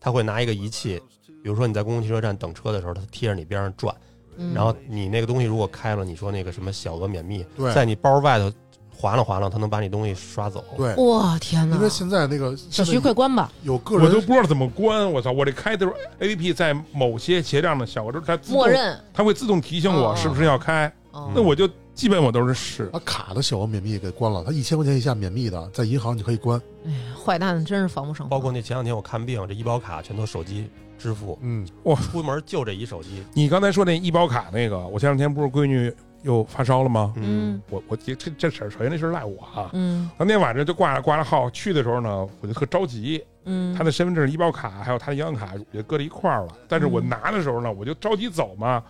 [0.00, 1.02] 他会拿一个仪器，
[1.42, 3.94] 比如说你在公共汽车站等车的时候，他贴着你边上转，
[4.36, 7.44] 嗯然后你那个东西如果开了，你说那个什么小额免密，
[7.74, 8.50] 在你包外头
[8.96, 10.64] 划拉划拉，他能把你东西刷走。
[10.76, 11.76] 对，哇天哪！
[11.76, 13.52] 因为现在那个小徐快关吧。
[13.62, 15.08] 有个人我都不知道怎么关。
[15.10, 15.30] 我操！
[15.30, 20.92] 我这开的时候 APP 在某些结账的小额，它默，认，它会自动提醒我哦是不是要开。
[21.12, 22.86] 哦那我就基本我都是试。
[22.92, 26.60] 把卡的小额免密给关了，它一千块钱以下免密的，在银行你可以关。
[26.84, 28.28] 哎呀，坏蛋真是防不胜防。
[28.28, 31.66] 包括那前两天我看病，这医保卡全都手机支付，嗯，
[32.10, 33.22] 出门就这一手机。
[33.34, 35.92] 你刚才说那医保卡那个，我前两天不是闺女
[36.22, 37.12] 又发烧了吗？
[37.16, 39.70] 嗯我我这这这事儿首先这事儿赖我啊。
[39.72, 46.48] 嗯当天晚上就挂了挂了号去的时候呢，我就特着急，嗯，他的身份证、医保卡还有他的银行卡也搁在一块儿了。
[46.68, 48.82] 但是我嗯拿的时候呢，我就着急走嘛，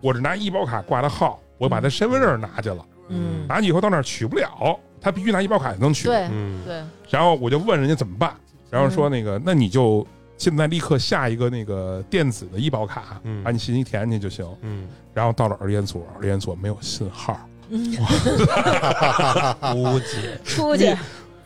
[0.00, 6.08] 我是拿医保卡挂的号，我把他身份证拿去了，嗯，拿去以后到那儿取不了，他必须拿医保卡才能取。
[6.08, 8.34] 对嗯，对，然后我就问人家怎么办，
[8.68, 10.04] 然后说那个、那你就
[10.36, 14.44] 现在立刻下一个那个电子的医保卡，嗯把你信息填进去就行。
[14.62, 17.38] 嗯，然后到了儿研所，儿研所没有信号，
[17.70, 17.76] 估
[20.00, 20.92] 计出去，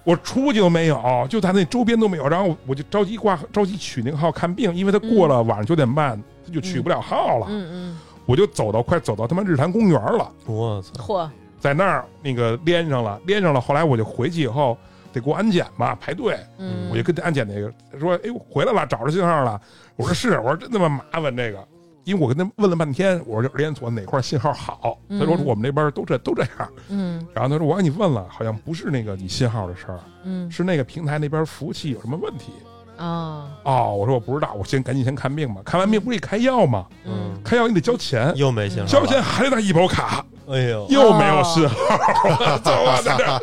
[0.02, 2.26] 我出去都没有，就他那周边都没有。
[2.26, 7.46] 然后我就着急挂，着急取那个号看病，因为他过了晚上九点半，他就取不了号了。
[7.50, 13.60] 嗯嗯我就走到快走到他妈日坛公园了，我操嗯，，嚯，在那儿那个连上了，连上了。
[13.60, 14.76] 后来我就回去以后
[15.12, 16.36] 得过安检嘛，排队。
[16.58, 19.60] 嗯，我就跟安检那个说：“哎，我回来了，找着信号了。”
[19.96, 21.66] 我说：“是。”我说：“真他妈麻烦这个。”
[22.04, 24.96] 因为我跟他问了半天，我说儿研所哪块信号好？
[25.08, 26.72] 他说嗯我们那边都这都这样。
[26.88, 32.52] 嗯然后他说我让你问了，好像不是那个你信号的事儿，嗯是那个平台那边服务器有什么问题。
[32.98, 35.60] 哦，哦，我说我不知道，我先赶紧先看病吧。
[35.64, 36.86] 看完病不是得开药吗？
[37.04, 41.76] 嗯，开药你得交钱，又没信号，交钱还得拿医保卡，哎呦，又没有信号，
[42.24, 42.82] 我操！
[42.82, 43.40] 我在，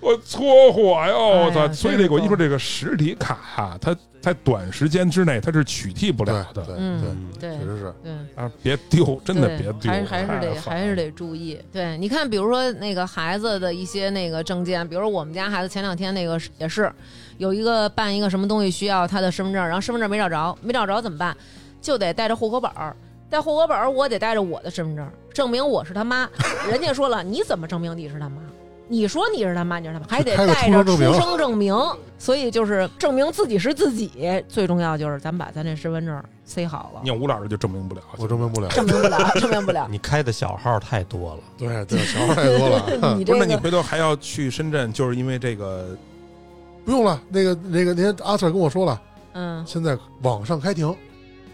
[0.00, 1.46] 我搓火哟！
[1.46, 1.72] 我操！
[1.72, 7.94] 所以这个我跟你说，这个实体卡啊，它在短时间之内它是取替不了的对嗯对，对确实是。
[8.02, 8.12] 对。
[8.36, 8.50] 啊！
[8.62, 11.58] 别丢，真的别丢，还是还是得还是得注意。
[11.72, 16.92] 对，你看，比如说那个孩子的一些那个证件，比如说我们家孩子前两天那个也是
[17.38, 21.36] 有一个办一个什么东西需要他的身份证，然后身份证没找着，没找着怎么办？
[21.80, 22.94] 就得带着户口本儿。
[23.28, 26.28] 带户口本儿，我得带着我的身份证，证明我是他妈。
[26.70, 28.36] 人家说了，你怎么证明你是他妈？
[28.88, 31.76] 你说你是他妈，你是他妈，还得带着出出生证明生证明。
[32.18, 34.10] 所以就是证明自己是自己，
[34.48, 38.68] 最重要就是咱把咱这身份证塞好了你，吴老师就证明不了，我证明不了。
[38.68, 39.88] 证明不了，证明不了。
[39.90, 45.96] 你开的小号太多了，对对，小号太多了， 你这不是，那你回头还要去深圳，就是因为这个
[46.86, 47.20] 不用了。
[47.28, 49.02] 那个那个，您阿 Sir 跟我说了，
[49.34, 50.88] 嗯，现在网上开庭，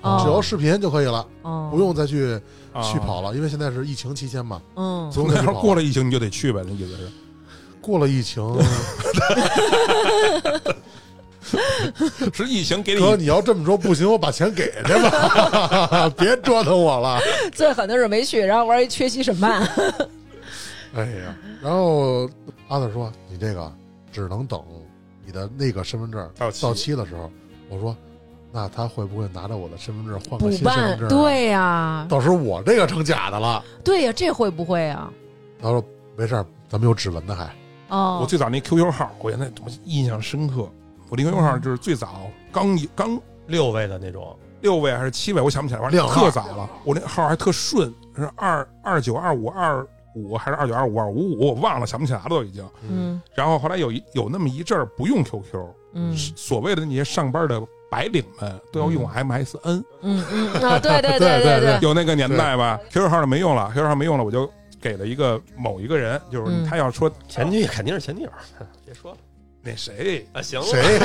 [0.03, 2.41] 哦只要视频就可以了，哦不用再去
[2.73, 5.53] 啊去跑了，因为现在是疫情期间嘛，嗯不用再去跑。
[5.53, 7.09] 那要是过了疫情你就得去呗，那意思是。
[7.81, 8.57] 过了疫情，
[12.33, 17.19] 是疫情给哥，你你要这么说不行，我把钱给去吧， 别折腾我了。
[17.53, 19.67] 最狠的是没去，然后玩一缺席审判。
[20.95, 22.31] 哎呀，然后
[22.69, 23.73] 阿 Sir 说你这个
[24.13, 24.61] 只能等
[25.25, 27.31] 你的那个身份证到期到期的时候，
[27.69, 27.97] 我说
[28.51, 33.65] 那他会不会拿着我的身份证换个新身份证、啊？，对呀、到时候我这个成假的了。
[33.85, 35.11] 对呀、这会不会啊？
[35.61, 35.83] 他说
[36.17, 37.45] 没事儿，咱们有指纹的还。
[37.89, 40.69] 哦，我最早那 QQ 号，我现在我印象深刻。
[41.09, 46.69] 我那 QQ 号就是最早刚一刚六位的那种，六位还是七位，我想不起来，反正靓号特早了。
[46.85, 52.65] 我那号还特顺，是二二九二五二五还是二九二五二五五，我忘了，想不起来了都已经。
[52.89, 53.21] 嗯。
[53.35, 56.17] 然后后来有一有那么一阵儿不用 QQ，嗯。
[56.17, 64.51] 所谓的那些上班的白领们都要用 MSN，嗯嗯啊，对对对 对对有那个年代吧？QQ 号就没用了，QQ 号没用了，我就
[64.81, 66.65] 给了一个某一个人，就是嗯。
[66.65, 68.31] 他要说前女友肯定是前女友，
[68.85, 69.17] 别说了
[69.63, 70.27] 那谁。
[70.33, 70.99] 啊，行了，谁？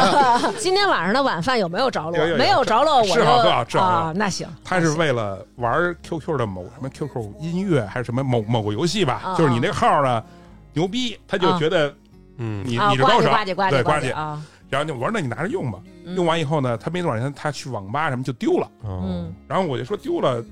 [0.58, 2.16] 今天晚上的晚饭有没有着落？
[2.16, 10.24] 有有有没有着落，我是好是好是就好啊，那行，他是为了玩 QQ 的某什么 QQ 音乐还是什么某某个游戏吧，啊就是你那号呢
[10.72, 11.94] 牛逼，他就觉得
[12.38, 14.14] 嗯，你、啊，你是高手，呱唧呱唧对呱唧。
[14.14, 20.42] 啊，然后就我说那你拿着用吧，嗯用完以后呢，他没多少天他去网吧什么就丢了，嗯嗯然后我就说丢了，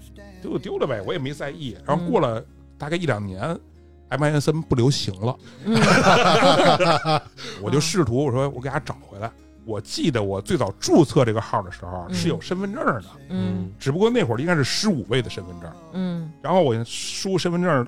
[0.43, 1.77] 丢就丢了呗，我也没在意。
[1.87, 2.45] 然后嗯过了
[2.77, 3.59] 大概一两年。
[4.11, 5.75] MSN 不流行了，嗯
[7.63, 9.31] 我就试图我说我给他找回来。
[9.65, 15.69] 我记得我最早注册这个号的时候嗯是有身份证的，嗯只不过那会儿应该是十五位的身份证。
[15.93, 17.85] 嗯然后我输身份证，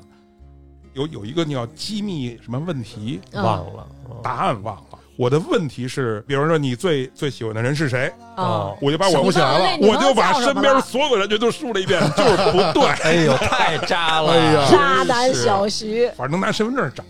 [0.95, 3.87] 有有一个叫机密什么问题，嗯忘了，
[4.23, 4.98] 答案忘了。
[5.19, 12.87] 我的问题是，比如说你最最喜欢的人是谁，哦，我就把我不起来了我就把身边所有的人全都输了一遍， 就是不对。
[13.03, 16.07] 哎呦，太渣了，哎呀渣男小徐。
[16.11, 17.03] 反正能拿身份证找，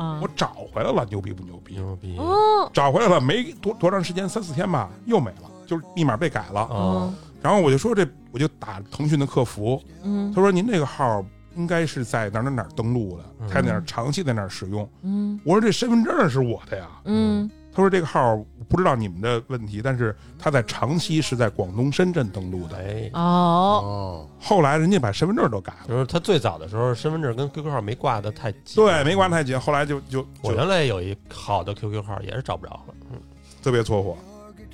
[0.00, 1.74] 啊我找回来了，牛逼不牛逼？
[1.74, 2.70] 牛逼，哦。
[2.72, 6.60] 找回来了，没多多长时间，三四天吧，又没了，就是密码被改了。
[6.70, 7.12] 哦，
[7.42, 10.32] 然后我就说这，我就打腾讯的客服，嗯。
[10.32, 11.20] 他说您这个号
[11.56, 14.88] 应该是在哪儿哪儿哪儿登录的，嗯他在那儿长期在那儿使用。
[15.02, 16.86] 嗯我说这身份证是我的呀。
[17.04, 22.78] 嗯他说这个号不知道你们的问题，但是他在长期是在广东深圳登录的。
[22.78, 29.60] 哎，哦哦，后来人家把身份证都改了，就是他最早的时候，身份证跟 QQ 号没挂的太紧，对，没挂太紧。
[29.60, 33.18] 后来就就就我原来有一好的 QQ 号，也是找不着了，嗯，
[33.62, 34.16] 特别搓火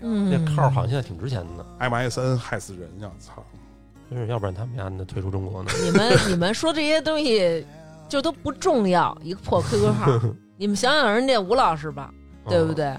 [0.01, 3.11] 嗯，那号好像现在挺值钱的，，MSN 害死人呀！
[3.19, 3.45] 操！
[4.13, 5.71] 真是要不然他们家那退出中国呢？
[5.83, 7.65] 你们你们说这些东西
[8.09, 10.21] 就都不重要，一个破 QQ 号，
[10.59, 12.13] 你们想想人家吴老师吧，
[12.49, 12.95] 对不对？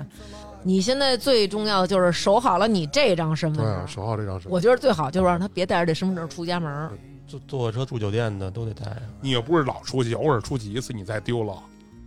[0.63, 3.87] 你现在最重要的就是守好了你这张身份对，证。
[3.87, 4.51] 守好这张身份。
[4.51, 6.89] 我觉得最好就是让他别带着这身份证出家门。
[7.27, 11.53] 坐坐车住酒店的都得带啊，你又不是老出去，偶尔出去一次你再丢了，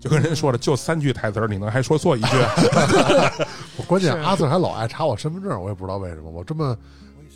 [0.01, 2.37] 就跟人说了，就三句台词，你能还说错一句？
[3.77, 6.79] 我关键阿 Sir 还老爱查我身份证，我也不知道为什么，我这么像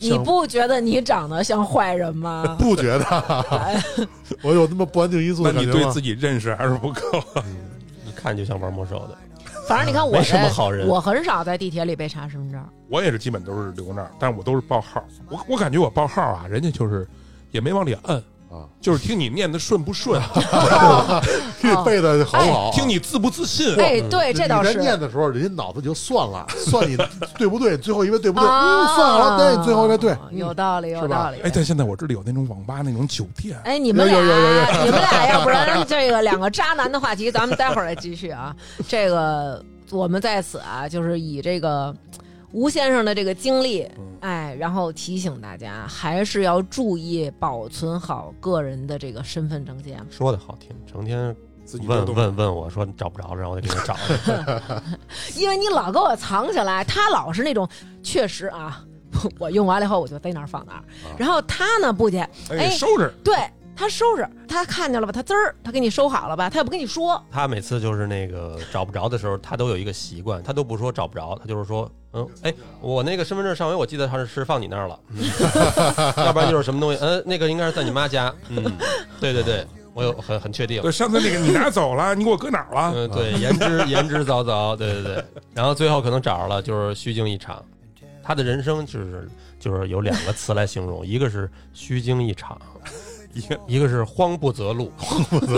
[0.01, 2.57] 你不觉得你长得像坏人吗？
[2.59, 3.84] 不觉得，
[4.42, 6.01] 我有那么不安定因素那你对自？
[6.01, 7.01] 己认识还是不够。
[8.07, 9.16] 一看就像玩魔兽的。
[9.68, 12.61] 反正你看我没什么这好人我很少在地铁里被查身份证。
[12.88, 15.05] 我也是基本都是留那儿，但是我都是报号。
[15.28, 17.07] 我我感觉我报号啊，人家就是
[17.53, 20.20] 也没往里摁，啊，就是听你念的顺不顺，
[21.61, 22.70] 听你背的好不好？
[22.72, 23.76] 听你自不自信。
[23.76, 24.80] 哎，对，这倒是。
[24.80, 26.96] 念的时候，人家脑子就算了， 算你
[27.38, 28.46] 对不对，最后一位对不对？
[28.46, 30.16] 算好了，对，最后一位对。
[30.32, 31.40] 有道理，有道理。
[31.42, 38.53] 哎，但现在我这里有那种网吧那种酒店，哎，你们俩，有有有有有你们俩要不然这个两个渣男的话题，咱们待会儿再继续啊。
[38.88, 41.94] 这个我们在此啊，就是以这个
[42.53, 43.86] 吴先生的这个经历，
[44.20, 50.05] 哎，然后提醒大家，还是要注意保存好个人的这个身份证件。
[50.11, 51.34] 说的好听，成天
[51.64, 54.82] 自己问问问我说你找不着，然后我就给你找了。
[55.36, 57.68] 因为你老给我藏起来，他老是那种
[58.03, 58.84] 确实啊，
[59.38, 60.82] 我用完了以后我就在那儿放那儿，
[61.16, 62.28] 然后他呢不去，哎
[62.59, 63.12] 哎收拾。
[63.22, 63.36] 对
[63.81, 72.53] 他收拾，他看见了吧，他滋儿，他给你收好了吧，他也不跟你说，他每次就是那个找不着的时候，他都有一个习惯，他都不说找不着，他就是说，嗯，哎，
[72.83, 75.24] 我那个身份证上回我记得他是是放你那儿了，嗯，
[76.26, 78.62] 要不然就是什么东西，嗯，那个应该是在你妈家，嗯，
[79.18, 82.93] 对对对，我有很很确定对，，上次那个你拿走了，你给我搁哪儿了？
[82.95, 85.24] 嗯，对，言之言之凿凿，对对对，
[85.55, 87.64] 然后最后可能找着了，就是虚惊一场。
[88.22, 89.28] 他的人生就是
[89.59, 92.61] 就是有两个词来形容，一个是虚惊一场，
[93.33, 94.93] 一个一个是慌不择路。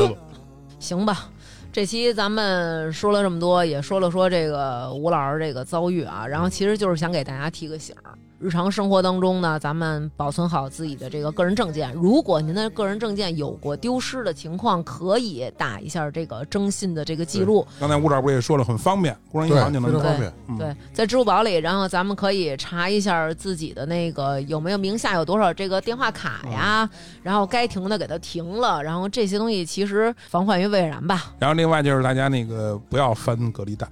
[0.78, 1.28] 行吧。
[1.72, 8.12] 这期咱们说了这么多，也说了说这个吴老师这个遭遇啊，然后其实就是想给大家提个醒儿。
[8.42, 11.92] 日常生活当中呢，咱们保存好自己的这个个人证件。
[11.92, 17.64] 如果您的个人证件有过丢失的情况，可以打一下这个征信的这个记录。
[17.78, 20.32] 刚才吴老师不也说了，很方便，工商银，行就能方便。
[20.48, 26.90] 嗯对，在支付宝里，然后咱们可以查一下自己的那个有没有名下有多少这个电话卡呀，
[27.22, 31.32] 然后该停的给它停了，然后这些东西其实防患于未然吧。
[31.38, 33.86] 然后另外就是大家那个不要翻隔离带，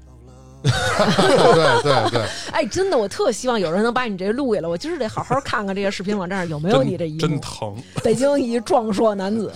[0.63, 7.19] 对对对， 哎，真的，我特希望有人能把你这录下来，我今儿得好好看看这个视频网站上有没有你这一幕。
[7.19, 7.75] 真疼。
[8.05, 9.51] 北京一壮硕男子，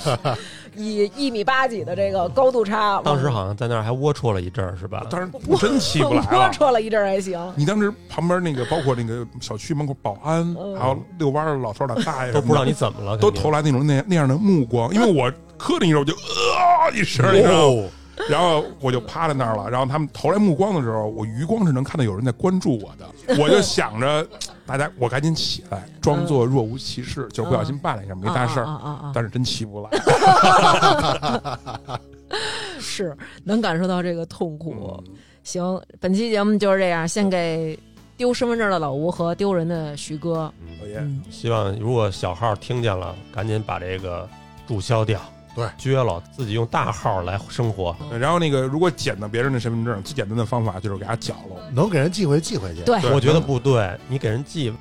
[0.75, 5.07] 以一米八几的这个高度差，当时好像在那儿还龌龊了一阵儿，是吧？
[5.11, 6.51] 当时真起不来龌了。
[6.59, 7.53] 龊了一阵儿还行。
[7.55, 17.83] 你当时旁边那个，包括那个小区门口保安，嗯还有遛弯的老头老大爷，都不知道你怎么了，都投来那种那那样的目光，因为我磕着一手就啊一声，你知道吗？
[18.17, 24.27] 哦，然后我就趴在那儿了，然后他们投来目光的时候，我余光是能看到有人在关注我的，我就想着
[24.67, 29.91] 大家，我赶紧起来，装作若无其事，就不小心绊了一下，没大事儿，啊啊啊啊啊但是真起不来。
[32.81, 35.03] 是能感受到这个痛苦。
[35.07, 37.79] 嗯行，本期节目就是这样，献给
[38.17, 40.51] 丢身份证的老吴和丢人的徐哥。
[40.83, 44.27] 嗯，希望如果小号听见了，赶紧把这个
[44.67, 45.21] 注销掉，
[45.55, 47.95] 对，撅了，自己用大号来生活。
[48.19, 51.71] 然后那个，如果捡到别人的身份证，最简单的方法就是给他缴了。
[51.73, 52.83] 能给人寄回寄回去。
[52.83, 54.73] 对，我觉得不对，你给人寄，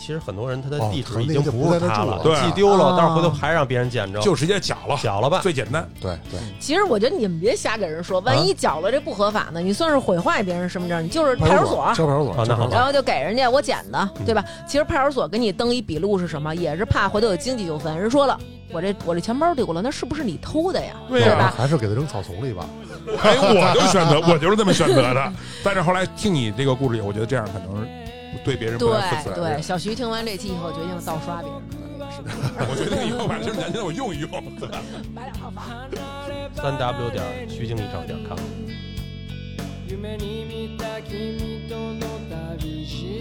[0.00, 5.40] 其实很多人他的哦地址已经不那个就不在是他了，那住了对寄丢了，啊到时候回头还让别人捡着，就直接缴了，缴了吧。
[5.42, 5.88] 最简单。
[6.00, 11.92] 对对，其实我觉得你们别瞎给人说，万一缴了这不合法呢，你算是毁坏别人身份证，你就是派出所。
[11.94, 14.44] 交派出所，啊那好吧然后就给人家我捡的，嗯对吧？
[14.66, 16.54] 其实派出所给你登一笔录是什么？
[16.54, 17.96] 也是怕回头有经济纠纷。
[17.98, 18.38] 人说了，
[18.72, 20.94] 我这我这钱包丢了，那是不是你偷的呀？
[21.08, 21.54] 对吧？
[21.56, 22.66] 还是给他扔草丛里吧。
[23.22, 25.32] 哎，我就选择，我就是这么选择的。
[25.62, 27.86] 但是后来听你这个故事以后，我觉得这样可能
[28.44, 32.32] 对别人不对太负责对，小徐听完这期以后，决定盗刷别人的那个视频，
[32.68, 34.30] 我觉得以后把这年轻的我用一用。
[35.14, 35.64] 买两套房。
[36.54, 38.38] 三 w 点虚惊一场点 com。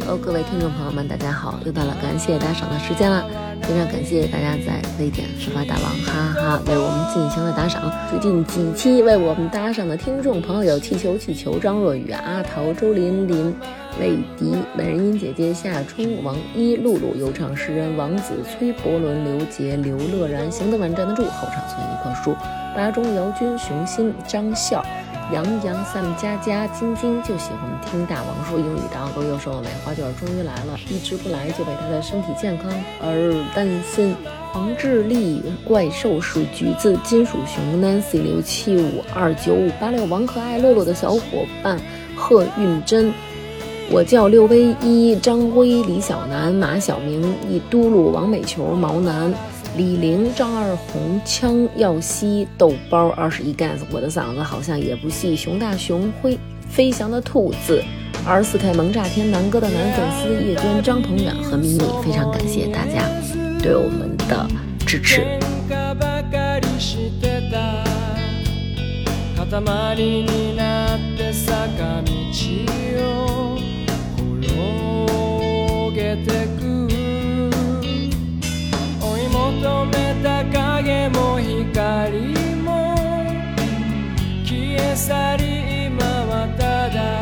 [0.07, 3.25] 哦，各位听众朋友们，大家好，又到了感谢打赏的时间了。
[3.63, 7.91] 非常感谢大家在微点发发大王哈哈哈为我们进行了打赏。
[8.09, 13.55] 最近几期为我们打赏的听众朋友有气球、气球、张若雨、阿桃、周琳琳、
[13.99, 22.35] 魏迪、美人音姐姐、夏冲、王一、露露、有唱诗人王子、崔伯伦、刘杰、刘乐然、行得稳站得住、后场村一棵树、
[22.75, 24.85] 巴中姚军、熊心、张笑。
[25.33, 32.71] 杨洋、Sam 佳佳、晶晶就喜欢听大王说英语的 uncle 又瘦美花卷终于来了，一直不来就为他的身体健康
[33.01, 34.15] 而担心。
[34.53, 41.21] 黄智立、怪兽是橘子、金属熊、Nancy 六七五二九五八六、王可爱、洛洛的小伙
[41.63, 41.79] 伴
[42.15, 43.11] 贺运珍。
[43.91, 49.33] 我叫六 V 一、张辉、李小楠、马小明、一嘟噜、王美球、毛楠、
[49.77, 55.35] 李玲、张二红、枪耀西、豆包二十一 Gans，我的嗓子好像也不细。
[55.35, 57.83] 熊大、熊辉、飞翔的兔子、
[58.25, 63.09] 二十四 K 萌炸天，南哥的男粉丝叶娟、张鹏远和 mini，非常感谢大家
[63.61, 64.47] 对我们的
[64.85, 65.21] 支持。
[79.65, 82.95] 染めた影も光も
[84.45, 87.19] 消え去り今はただ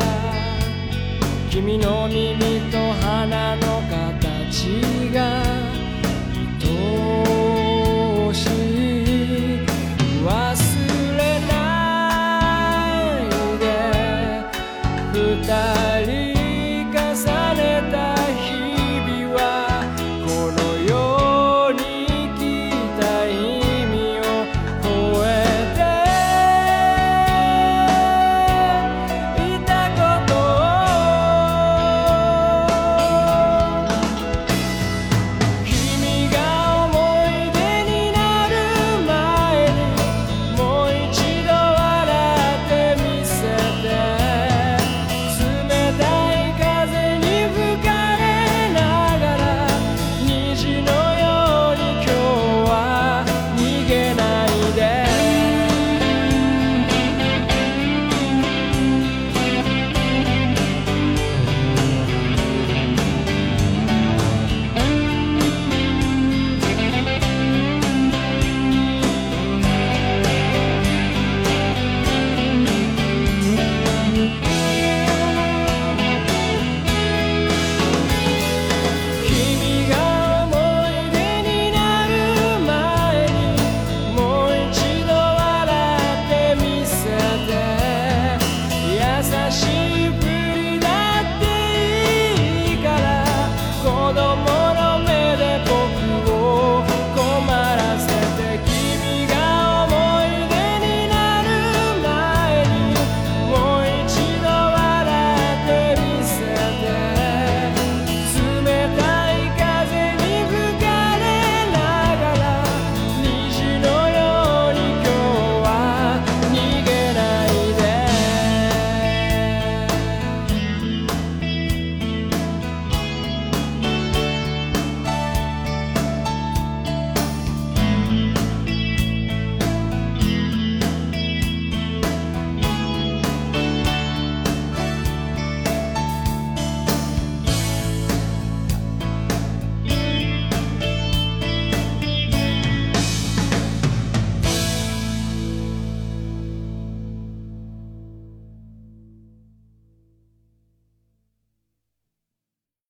[1.48, 4.68] 君の耳と鼻の形
[5.14, 5.40] が
[6.60, 6.68] 愛
[8.28, 8.73] おしい